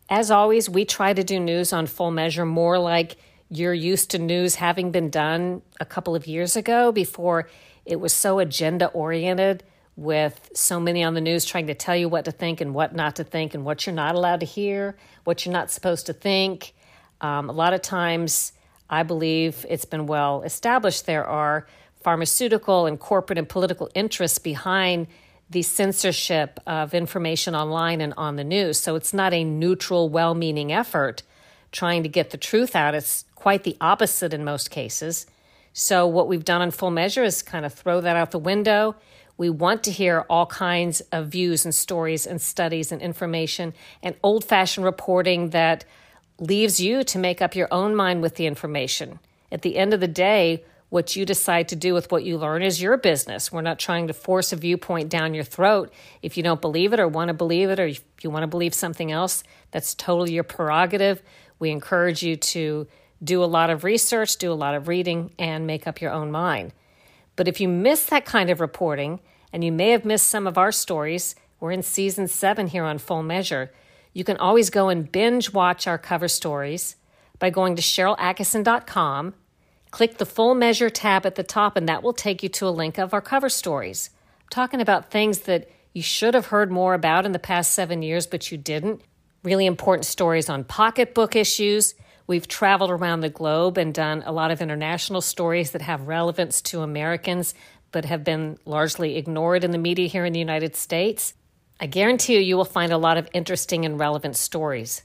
As 0.08 0.30
always, 0.30 0.68
we 0.68 0.84
try 0.84 1.12
to 1.12 1.24
do 1.24 1.40
news 1.40 1.72
on 1.72 1.86
full 1.86 2.10
measure 2.10 2.44
more 2.44 2.78
like 2.78 3.16
you're 3.48 3.74
used 3.74 4.10
to 4.12 4.18
news 4.18 4.56
having 4.56 4.90
been 4.90 5.10
done 5.10 5.62
a 5.80 5.84
couple 5.84 6.14
of 6.14 6.26
years 6.26 6.56
ago 6.56 6.92
before 6.92 7.48
it 7.84 7.98
was 7.98 8.12
so 8.12 8.38
agenda 8.38 8.86
oriented 8.88 9.64
with 10.00 10.50
so 10.54 10.80
many 10.80 11.04
on 11.04 11.12
the 11.12 11.20
news 11.20 11.44
trying 11.44 11.66
to 11.66 11.74
tell 11.74 11.94
you 11.94 12.08
what 12.08 12.24
to 12.24 12.32
think 12.32 12.62
and 12.62 12.72
what 12.72 12.94
not 12.94 13.16
to 13.16 13.22
think 13.22 13.52
and 13.52 13.66
what 13.66 13.84
you're 13.84 13.94
not 13.94 14.14
allowed 14.14 14.40
to 14.40 14.46
hear, 14.46 14.96
what 15.24 15.44
you're 15.44 15.52
not 15.52 15.70
supposed 15.70 16.06
to 16.06 16.14
think. 16.14 16.72
Um, 17.20 17.50
a 17.50 17.52
lot 17.52 17.74
of 17.74 17.82
times, 17.82 18.52
I 18.88 19.02
believe 19.02 19.66
it's 19.68 19.84
been 19.84 20.06
well 20.06 20.42
established 20.42 21.04
there 21.04 21.26
are 21.26 21.66
pharmaceutical 22.02 22.86
and 22.86 22.98
corporate 22.98 23.38
and 23.38 23.46
political 23.46 23.90
interests 23.94 24.38
behind 24.38 25.06
the 25.50 25.60
censorship 25.60 26.58
of 26.66 26.94
information 26.94 27.54
online 27.54 28.00
and 28.00 28.14
on 28.16 28.36
the 28.36 28.44
news. 28.44 28.78
So 28.78 28.94
it's 28.94 29.12
not 29.12 29.34
a 29.34 29.44
neutral, 29.44 30.08
well 30.08 30.34
meaning 30.34 30.72
effort 30.72 31.22
trying 31.72 32.02
to 32.04 32.08
get 32.08 32.30
the 32.30 32.38
truth 32.38 32.74
out. 32.74 32.94
It's 32.94 33.26
quite 33.34 33.64
the 33.64 33.76
opposite 33.82 34.32
in 34.32 34.44
most 34.44 34.70
cases. 34.70 35.26
So, 35.72 36.06
what 36.06 36.26
we've 36.26 36.44
done 36.44 36.62
in 36.62 36.72
full 36.72 36.90
measure 36.90 37.22
is 37.22 37.42
kind 37.42 37.64
of 37.64 37.72
throw 37.72 38.00
that 38.00 38.16
out 38.16 38.32
the 38.32 38.40
window. 38.40 38.96
We 39.40 39.48
want 39.48 39.84
to 39.84 39.90
hear 39.90 40.26
all 40.28 40.44
kinds 40.44 41.00
of 41.12 41.28
views 41.28 41.64
and 41.64 41.74
stories 41.74 42.26
and 42.26 42.38
studies 42.38 42.92
and 42.92 43.00
information 43.00 43.72
and 44.02 44.14
old 44.22 44.44
fashioned 44.44 44.84
reporting 44.84 45.48
that 45.48 45.86
leaves 46.38 46.78
you 46.78 47.04
to 47.04 47.18
make 47.18 47.40
up 47.40 47.56
your 47.56 47.68
own 47.70 47.96
mind 47.96 48.20
with 48.20 48.34
the 48.34 48.44
information. 48.44 49.18
At 49.50 49.62
the 49.62 49.78
end 49.78 49.94
of 49.94 50.00
the 50.00 50.08
day, 50.08 50.62
what 50.90 51.16
you 51.16 51.24
decide 51.24 51.68
to 51.68 51.74
do 51.74 51.94
with 51.94 52.12
what 52.12 52.22
you 52.22 52.36
learn 52.36 52.60
is 52.60 52.82
your 52.82 52.98
business. 52.98 53.50
We're 53.50 53.62
not 53.62 53.78
trying 53.78 54.08
to 54.08 54.12
force 54.12 54.52
a 54.52 54.56
viewpoint 54.56 55.08
down 55.08 55.32
your 55.32 55.44
throat. 55.44 55.90
If 56.20 56.36
you 56.36 56.42
don't 56.42 56.60
believe 56.60 56.92
it 56.92 57.00
or 57.00 57.08
want 57.08 57.28
to 57.28 57.34
believe 57.34 57.70
it 57.70 57.80
or 57.80 57.86
if 57.86 58.02
you 58.20 58.28
want 58.28 58.42
to 58.42 58.46
believe 58.46 58.74
something 58.74 59.10
else, 59.10 59.42
that's 59.70 59.94
totally 59.94 60.34
your 60.34 60.44
prerogative. 60.44 61.22
We 61.58 61.70
encourage 61.70 62.22
you 62.22 62.36
to 62.36 62.86
do 63.24 63.42
a 63.42 63.46
lot 63.46 63.70
of 63.70 63.84
research, 63.84 64.36
do 64.36 64.52
a 64.52 64.60
lot 64.66 64.74
of 64.74 64.86
reading, 64.86 65.32
and 65.38 65.66
make 65.66 65.86
up 65.86 66.02
your 66.02 66.12
own 66.12 66.30
mind. 66.30 66.74
But 67.40 67.48
if 67.48 67.58
you 67.58 67.68
miss 67.68 68.04
that 68.04 68.26
kind 68.26 68.50
of 68.50 68.60
reporting, 68.60 69.18
and 69.50 69.64
you 69.64 69.72
may 69.72 69.92
have 69.92 70.04
missed 70.04 70.26
some 70.26 70.46
of 70.46 70.58
our 70.58 70.70
stories, 70.70 71.34
we're 71.58 71.72
in 71.72 71.82
season 71.82 72.28
seven 72.28 72.66
here 72.66 72.84
on 72.84 72.98
Full 72.98 73.22
Measure. 73.22 73.72
You 74.12 74.24
can 74.24 74.36
always 74.36 74.68
go 74.68 74.90
and 74.90 75.10
binge 75.10 75.50
watch 75.50 75.86
our 75.86 75.96
cover 75.96 76.28
stories 76.28 76.96
by 77.38 77.48
going 77.48 77.76
to 77.76 77.82
SharylAttkisson.com 77.82 79.32
Click 79.90 80.18
the 80.18 80.26
full 80.26 80.54
measure 80.54 80.90
tab 80.90 81.24
at 81.24 81.34
the 81.34 81.42
top, 81.42 81.78
and 81.78 81.88
that 81.88 82.02
will 82.02 82.12
take 82.12 82.42
you 82.42 82.50
to 82.50 82.68
a 82.68 82.70
link 82.70 82.98
of 82.98 83.14
our 83.14 83.22
cover 83.22 83.48
stories. 83.48 84.10
I'm 84.42 84.48
talking 84.50 84.82
about 84.82 85.10
things 85.10 85.38
that 85.40 85.70
you 85.94 86.02
should 86.02 86.34
have 86.34 86.48
heard 86.48 86.70
more 86.70 86.92
about 86.92 87.24
in 87.24 87.32
the 87.32 87.38
past 87.38 87.72
seven 87.72 88.02
years, 88.02 88.26
but 88.26 88.52
you 88.52 88.58
didn't. 88.58 89.00
Really 89.42 89.64
important 89.64 90.04
stories 90.04 90.50
on 90.50 90.64
pocketbook 90.64 91.34
issues. 91.34 91.94
We've 92.30 92.46
traveled 92.46 92.92
around 92.92 93.22
the 93.22 93.28
globe 93.28 93.76
and 93.76 93.92
done 93.92 94.22
a 94.24 94.30
lot 94.30 94.52
of 94.52 94.62
international 94.62 95.20
stories 95.20 95.72
that 95.72 95.82
have 95.82 96.06
relevance 96.06 96.62
to 96.62 96.82
Americans, 96.82 97.54
but 97.90 98.04
have 98.04 98.22
been 98.22 98.56
largely 98.64 99.16
ignored 99.16 99.64
in 99.64 99.72
the 99.72 99.78
media 99.78 100.06
here 100.06 100.24
in 100.24 100.32
the 100.32 100.38
United 100.38 100.76
States. 100.76 101.34
I 101.80 101.86
guarantee 101.86 102.34
you, 102.34 102.40
you 102.40 102.56
will 102.56 102.64
find 102.64 102.92
a 102.92 102.98
lot 102.98 103.16
of 103.16 103.28
interesting 103.32 103.84
and 103.84 103.98
relevant 103.98 104.36
stories. 104.36 105.02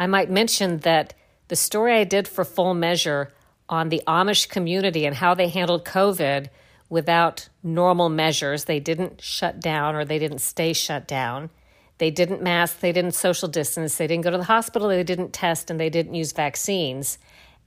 I 0.00 0.08
might 0.08 0.32
mention 0.32 0.78
that 0.78 1.14
the 1.46 1.54
story 1.54 1.94
I 1.94 2.02
did 2.02 2.26
for 2.26 2.44
Full 2.44 2.74
Measure 2.74 3.32
on 3.68 3.88
the 3.88 4.02
Amish 4.08 4.48
community 4.48 5.06
and 5.06 5.14
how 5.14 5.32
they 5.32 5.50
handled 5.50 5.84
COVID 5.84 6.48
without 6.88 7.50
normal 7.62 8.08
measures. 8.08 8.64
They 8.64 8.80
didn't 8.80 9.22
shut 9.22 9.60
down 9.60 9.94
or 9.94 10.04
they 10.04 10.18
didn't 10.18 10.40
stay 10.40 10.72
shut 10.72 11.06
down. 11.06 11.50
They 11.98 12.10
didn't 12.10 12.42
mask, 12.42 12.80
they 12.80 12.92
didn't 12.92 13.12
social 13.12 13.48
distance, 13.48 13.96
they 13.96 14.06
didn't 14.06 14.24
go 14.24 14.30
to 14.30 14.38
the 14.38 14.44
hospital, 14.44 14.88
they 14.88 15.04
didn't 15.04 15.32
test, 15.32 15.70
and 15.70 15.78
they 15.78 15.90
didn't 15.90 16.14
use 16.14 16.32
vaccines. 16.32 17.18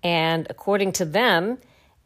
And 0.03 0.47
according 0.49 0.91
to 0.93 1.05
them, 1.05 1.59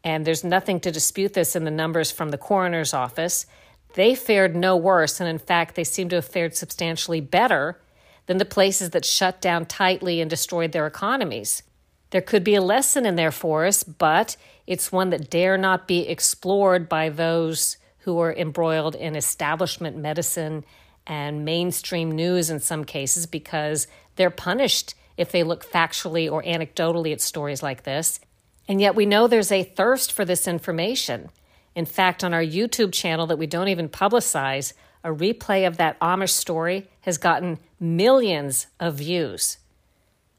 and 0.04 0.24
there's 0.24 0.44
nothing 0.44 0.80
to 0.80 0.90
dispute 0.90 1.34
this 1.34 1.54
in 1.56 1.64
the 1.64 1.70
numbers 1.70 2.10
from 2.10 2.30
the 2.30 2.38
coroner's 2.38 2.94
office, 2.94 3.46
they 3.94 4.14
fared 4.14 4.56
no 4.56 4.76
worse. 4.76 5.20
And 5.20 5.28
in 5.28 5.38
fact, 5.38 5.74
they 5.74 5.84
seem 5.84 6.08
to 6.10 6.16
have 6.16 6.24
fared 6.24 6.56
substantially 6.56 7.20
better 7.20 7.80
than 8.26 8.38
the 8.38 8.44
places 8.44 8.90
that 8.90 9.04
shut 9.04 9.40
down 9.40 9.66
tightly 9.66 10.20
and 10.20 10.30
destroyed 10.30 10.72
their 10.72 10.86
economies. 10.86 11.62
There 12.10 12.20
could 12.20 12.44
be 12.44 12.54
a 12.54 12.62
lesson 12.62 13.06
in 13.06 13.16
there 13.16 13.32
for 13.32 13.66
us, 13.66 13.82
but 13.82 14.36
it's 14.66 14.92
one 14.92 15.10
that 15.10 15.30
dare 15.30 15.56
not 15.56 15.88
be 15.88 16.08
explored 16.08 16.88
by 16.88 17.08
those 17.08 17.78
who 17.98 18.18
are 18.18 18.32
embroiled 18.32 18.94
in 18.94 19.16
establishment 19.16 19.96
medicine 19.96 20.64
and 21.06 21.44
mainstream 21.44 22.10
news 22.10 22.50
in 22.50 22.60
some 22.60 22.84
cases 22.84 23.26
because 23.26 23.86
they're 24.16 24.30
punished 24.30 24.94
if 25.16 25.32
they 25.32 25.42
look 25.42 25.64
factually 25.64 26.30
or 26.30 26.42
anecdotally 26.42 27.12
at 27.12 27.20
stories 27.20 27.62
like 27.62 27.82
this. 27.82 28.20
And 28.68 28.80
yet 28.80 28.94
we 28.94 29.06
know 29.06 29.26
there's 29.26 29.52
a 29.52 29.64
thirst 29.64 30.12
for 30.12 30.24
this 30.24 30.46
information. 30.46 31.30
In 31.74 31.84
fact, 31.84 32.22
on 32.22 32.32
our 32.34 32.42
YouTube 32.42 32.92
channel 32.92 33.26
that 33.26 33.38
we 33.38 33.46
don't 33.46 33.68
even 33.68 33.88
publicize, 33.88 34.72
a 35.04 35.08
replay 35.08 35.66
of 35.66 35.78
that 35.78 35.98
Amish 36.00 36.30
story 36.30 36.88
has 37.00 37.18
gotten 37.18 37.58
millions 37.80 38.68
of 38.78 38.94
views. 38.94 39.58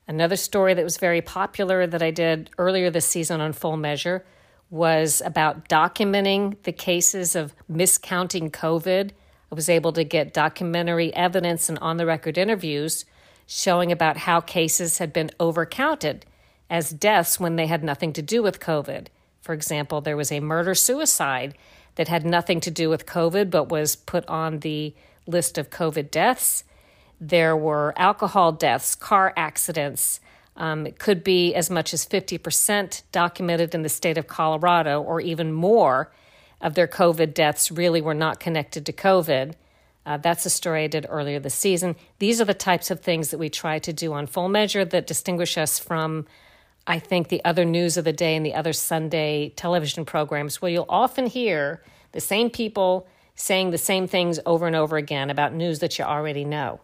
Another 0.08 0.36
story 0.36 0.74
that 0.74 0.84
was 0.84 0.98
very 0.98 1.22
popular 1.22 1.88
that 1.88 2.02
I 2.02 2.12
did 2.12 2.50
earlier 2.58 2.90
this 2.90 3.06
season 3.06 3.42
on 3.42 3.54
Full 3.54 3.78
Measure 3.78 4.26
was 4.70 5.22
about 5.26 5.70
documenting 5.70 6.62
the 6.64 6.72
cases 6.72 7.36
of 7.36 7.54
miscounting 7.72 8.50
COVID. 8.50 9.12
Was 9.54 9.70
able 9.70 9.94
to 9.94 10.04
get 10.04 10.34
documentary 10.34 11.14
evidence 11.14 11.70
and 11.70 11.78
on 11.78 11.98
the 11.98 12.08
record 12.08 12.40
interviews 12.40 13.06
showing 13.46 13.92
about 13.92 14.18
how 14.18 14.42
cases 14.42 14.98
had 14.98 15.14
been 15.14 15.30
overcounted 15.40 16.24
as 16.72 16.90
deaths 16.90 17.40
when 17.40 17.56
they 17.56 17.68
had 17.68 17.84
nothing 17.84 18.14
to 18.14 18.22
do 18.24 18.42
with 18.42 18.60
COVID. 18.60 19.08
For 19.42 19.54
example, 19.54 20.02
there 20.02 20.18
was 20.18 20.32
a 20.32 20.40
murder 20.40 20.74
suicide 20.74 21.56
that 21.96 22.08
had 22.08 22.26
nothing 22.26 22.62
to 22.62 22.72
do 22.72 22.90
with 22.90 23.06
COVID 23.06 23.52
but 23.52 23.70
was 23.70 23.96
put 23.96 24.28
on 24.28 24.60
the 24.60 24.96
list 25.28 25.60
of 25.60 25.70
COVID 25.70 26.10
deaths. 26.10 26.64
There 27.22 27.56
were 27.56 27.94
alcohol 27.96 28.54
deaths, 28.54 28.96
car 28.96 29.34
accidents. 29.38 30.20
Um, 30.58 30.88
it 30.88 30.98
could 30.98 31.24
be 31.24 31.54
as 31.54 31.70
much 31.70 31.94
as 31.94 32.06
50% 32.06 33.04
documented 33.12 33.76
in 33.76 33.84
the 33.84 33.90
state 33.90 34.18
of 34.18 34.26
Colorado, 34.26 35.02
or 35.02 35.22
even 35.22 35.52
more 35.52 36.12
of 36.64 36.74
their 36.74 36.88
COVID 36.88 37.36
deaths 37.36 37.70
really 37.70 38.02
were 38.02 38.16
not 38.16 38.40
connected 38.40 38.86
to 38.88 38.94
COVID. 38.94 39.54
Uh, 40.06 40.18
that's 40.18 40.46
a 40.46 40.50
story 40.50 40.86
I 40.86 40.88
did 40.88 41.06
earlier 41.10 41.40
this 41.40 41.54
season. 41.54 41.96
These 42.20 42.42
are 42.42 42.46
the 42.46 42.54
types 42.54 42.90
of 42.90 43.02
things 43.02 43.30
that 43.30 43.38
we 43.38 43.50
try 43.50 43.80
to 43.80 43.94
do 43.94 44.14
on 44.14 44.26
Full 44.26 44.50
Measure 44.50 44.84
that 44.86 45.06
distinguish 45.06 45.58
us 45.58 45.78
from, 45.78 46.26
I 46.88 47.00
think, 47.00 47.28
the 47.28 47.44
other 47.46 47.66
news 47.66 47.98
of 47.98 48.06
the 48.06 48.14
day 48.14 48.36
and 48.36 48.46
the 48.46 48.56
other 48.56 48.74
Sunday 48.74 49.50
television 49.50 50.06
programs 50.06 50.62
where 50.62 50.72
you'll 50.72 50.86
often 50.90 51.28
hear 51.28 51.84
the 52.14 52.22
same 52.22 52.50
people 52.50 53.08
saying 53.36 53.72
the 53.72 53.78
same 53.78 54.08
things 54.08 54.40
over 54.46 54.66
and 54.66 54.76
over 54.76 54.98
again 54.98 55.30
about 55.30 55.54
news 55.54 55.80
that 55.80 56.00
you 56.00 56.06
already 56.06 56.46
know. 56.46 56.80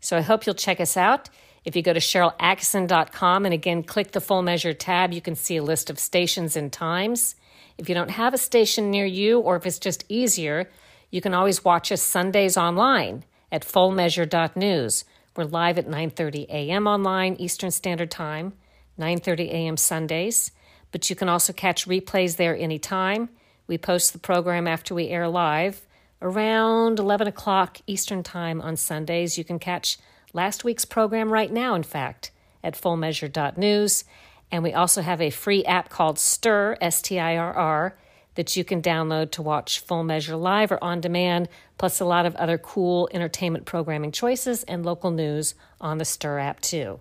So 0.00 0.16
I 0.16 0.20
hope 0.20 0.46
you'll 0.46 0.54
check 0.54 0.80
us 0.80 0.96
out. 0.96 1.30
If 1.64 1.74
you 1.74 1.82
go 1.82 1.92
to 1.92 2.00
SharylAttkisson.com 2.00 3.44
and 3.44 3.54
again 3.54 3.82
click 3.82 4.12
the 4.12 4.20
full 4.20 4.42
measure 4.42 4.72
tab, 4.72 5.12
you 5.12 5.20
can 5.20 5.34
see 5.34 5.56
a 5.56 5.62
list 5.62 5.90
of 5.90 5.98
stations 5.98 6.54
and 6.54 6.72
times. 6.72 7.34
If 7.78 7.88
you 7.88 7.94
don't 7.94 8.12
have 8.12 8.32
a 8.32 8.38
station 8.38 8.90
near 8.90 9.04
you, 9.04 9.38
or 9.38 9.56
if 9.56 9.66
it's 9.66 9.78
just 9.78 10.04
easier, 10.08 10.70
you 11.10 11.20
can 11.20 11.34
always 11.34 11.64
watch 11.64 11.92
us 11.92 12.02
Sundays 12.02 12.56
online 12.56 13.24
at 13.52 13.66
fullmeasure.news. 13.66 15.04
We're 15.36 15.44
live 15.44 15.76
at 15.76 15.86
9:30 15.86 16.46
a.m. 16.48 16.86
online 16.86 17.36
Eastern 17.38 17.70
Standard 17.70 18.10
Time, 18.10 18.54
9:30 18.98 19.48
a.m. 19.50 19.76
Sundays, 19.76 20.52
but 20.90 21.10
you 21.10 21.16
can 21.16 21.28
also 21.28 21.52
catch 21.52 21.86
replays 21.86 22.36
there 22.36 22.56
anytime. 22.56 23.28
We 23.66 23.76
post 23.76 24.12
the 24.14 24.18
program 24.18 24.66
after 24.66 24.94
we 24.94 25.08
air 25.08 25.28
live 25.28 25.86
around 26.22 26.98
11 26.98 27.26
o'clock 27.26 27.78
Eastern 27.86 28.22
Time 28.22 28.62
on 28.62 28.76
Sundays. 28.76 29.36
You 29.36 29.44
can 29.44 29.58
catch 29.58 29.98
last 30.32 30.64
week's 30.64 30.86
program 30.86 31.30
right 31.30 31.52
now, 31.52 31.74
in 31.74 31.82
fact, 31.82 32.30
at 32.64 32.74
fullmeasure.news. 32.74 34.04
And 34.50 34.62
we 34.62 34.72
also 34.72 35.02
have 35.02 35.20
a 35.20 35.30
free 35.30 35.64
app 35.64 35.88
called 35.88 36.16
Stirr, 36.16 36.76
S 36.80 37.02
T 37.02 37.18
I 37.18 37.36
R 37.36 37.52
R, 37.52 37.98
that 38.36 38.56
you 38.56 38.64
can 38.64 38.80
download 38.80 39.30
to 39.32 39.42
watch 39.42 39.80
Full 39.80 40.04
Measure 40.04 40.36
live 40.36 40.70
or 40.70 40.82
on 40.82 41.00
demand, 41.00 41.48
plus 41.78 42.00
a 42.00 42.04
lot 42.04 42.26
of 42.26 42.36
other 42.36 42.58
cool 42.58 43.08
entertainment 43.12 43.64
programming 43.64 44.12
choices 44.12 44.62
and 44.64 44.84
local 44.84 45.10
news 45.10 45.54
on 45.80 45.98
the 45.98 46.04
Stirr 46.04 46.40
app, 46.40 46.60
too. 46.60 47.00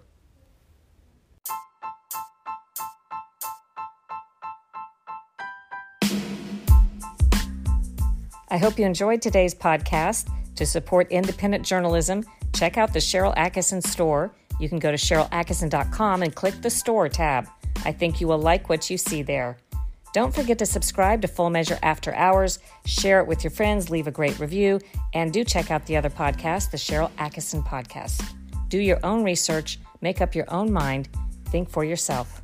I 8.47 8.57
hope 8.57 8.79
you 8.79 8.85
enjoyed 8.85 9.21
today's 9.21 9.53
podcast. 9.53 10.29
To 10.55 10.65
support 10.65 11.11
independent 11.11 11.65
journalism, 11.65 12.23
check 12.53 12.77
out 12.77 12.93
the 12.93 12.99
Sharyl 12.99 13.35
Attkisson 13.35 13.85
store 13.85 14.33
you 14.59 14.69
can 14.69 14.79
go 14.79 14.91
to 14.91 14.97
SharylAttkisson.com 14.97 16.23
and 16.23 16.33
click 16.33 16.61
the 16.61 16.69
store 16.69 17.09
tab. 17.09 17.47
I 17.83 17.91
think 17.91 18.21
you 18.21 18.27
will 18.27 18.39
like 18.39 18.69
what 18.69 18.89
you 18.89 18.97
see 18.97 19.21
there. 19.21 19.57
Don't 20.13 20.33
forget 20.33 20.57
to 20.59 20.65
subscribe 20.65 21.21
to 21.23 21.27
Full 21.27 21.49
Measure 21.49 21.77
After 21.83 22.15
Hours, 22.15 22.59
share 22.85 23.19
it 23.19 23.27
with 23.27 23.43
your 23.43 23.51
friends, 23.51 23.89
leave 23.89 24.07
a 24.07 24.11
great 24.11 24.39
review, 24.39 24.79
and 25.13 25.33
do 25.33 25.43
check 25.43 25.71
out 25.71 25.85
the 25.87 25.97
other 25.97 26.09
podcast, 26.09 26.71
the 26.71 26.77
Sharyl 26.77 27.11
Attkisson 27.17 27.67
Podcast. 27.67 28.33
Do 28.69 28.79
your 28.79 28.99
own 29.05 29.25
research, 29.25 29.77
make 29.99 30.21
up 30.21 30.33
your 30.33 30.45
own 30.47 30.71
mind, 30.71 31.09
think 31.47 31.69
for 31.69 31.83
yourself. 31.83 32.41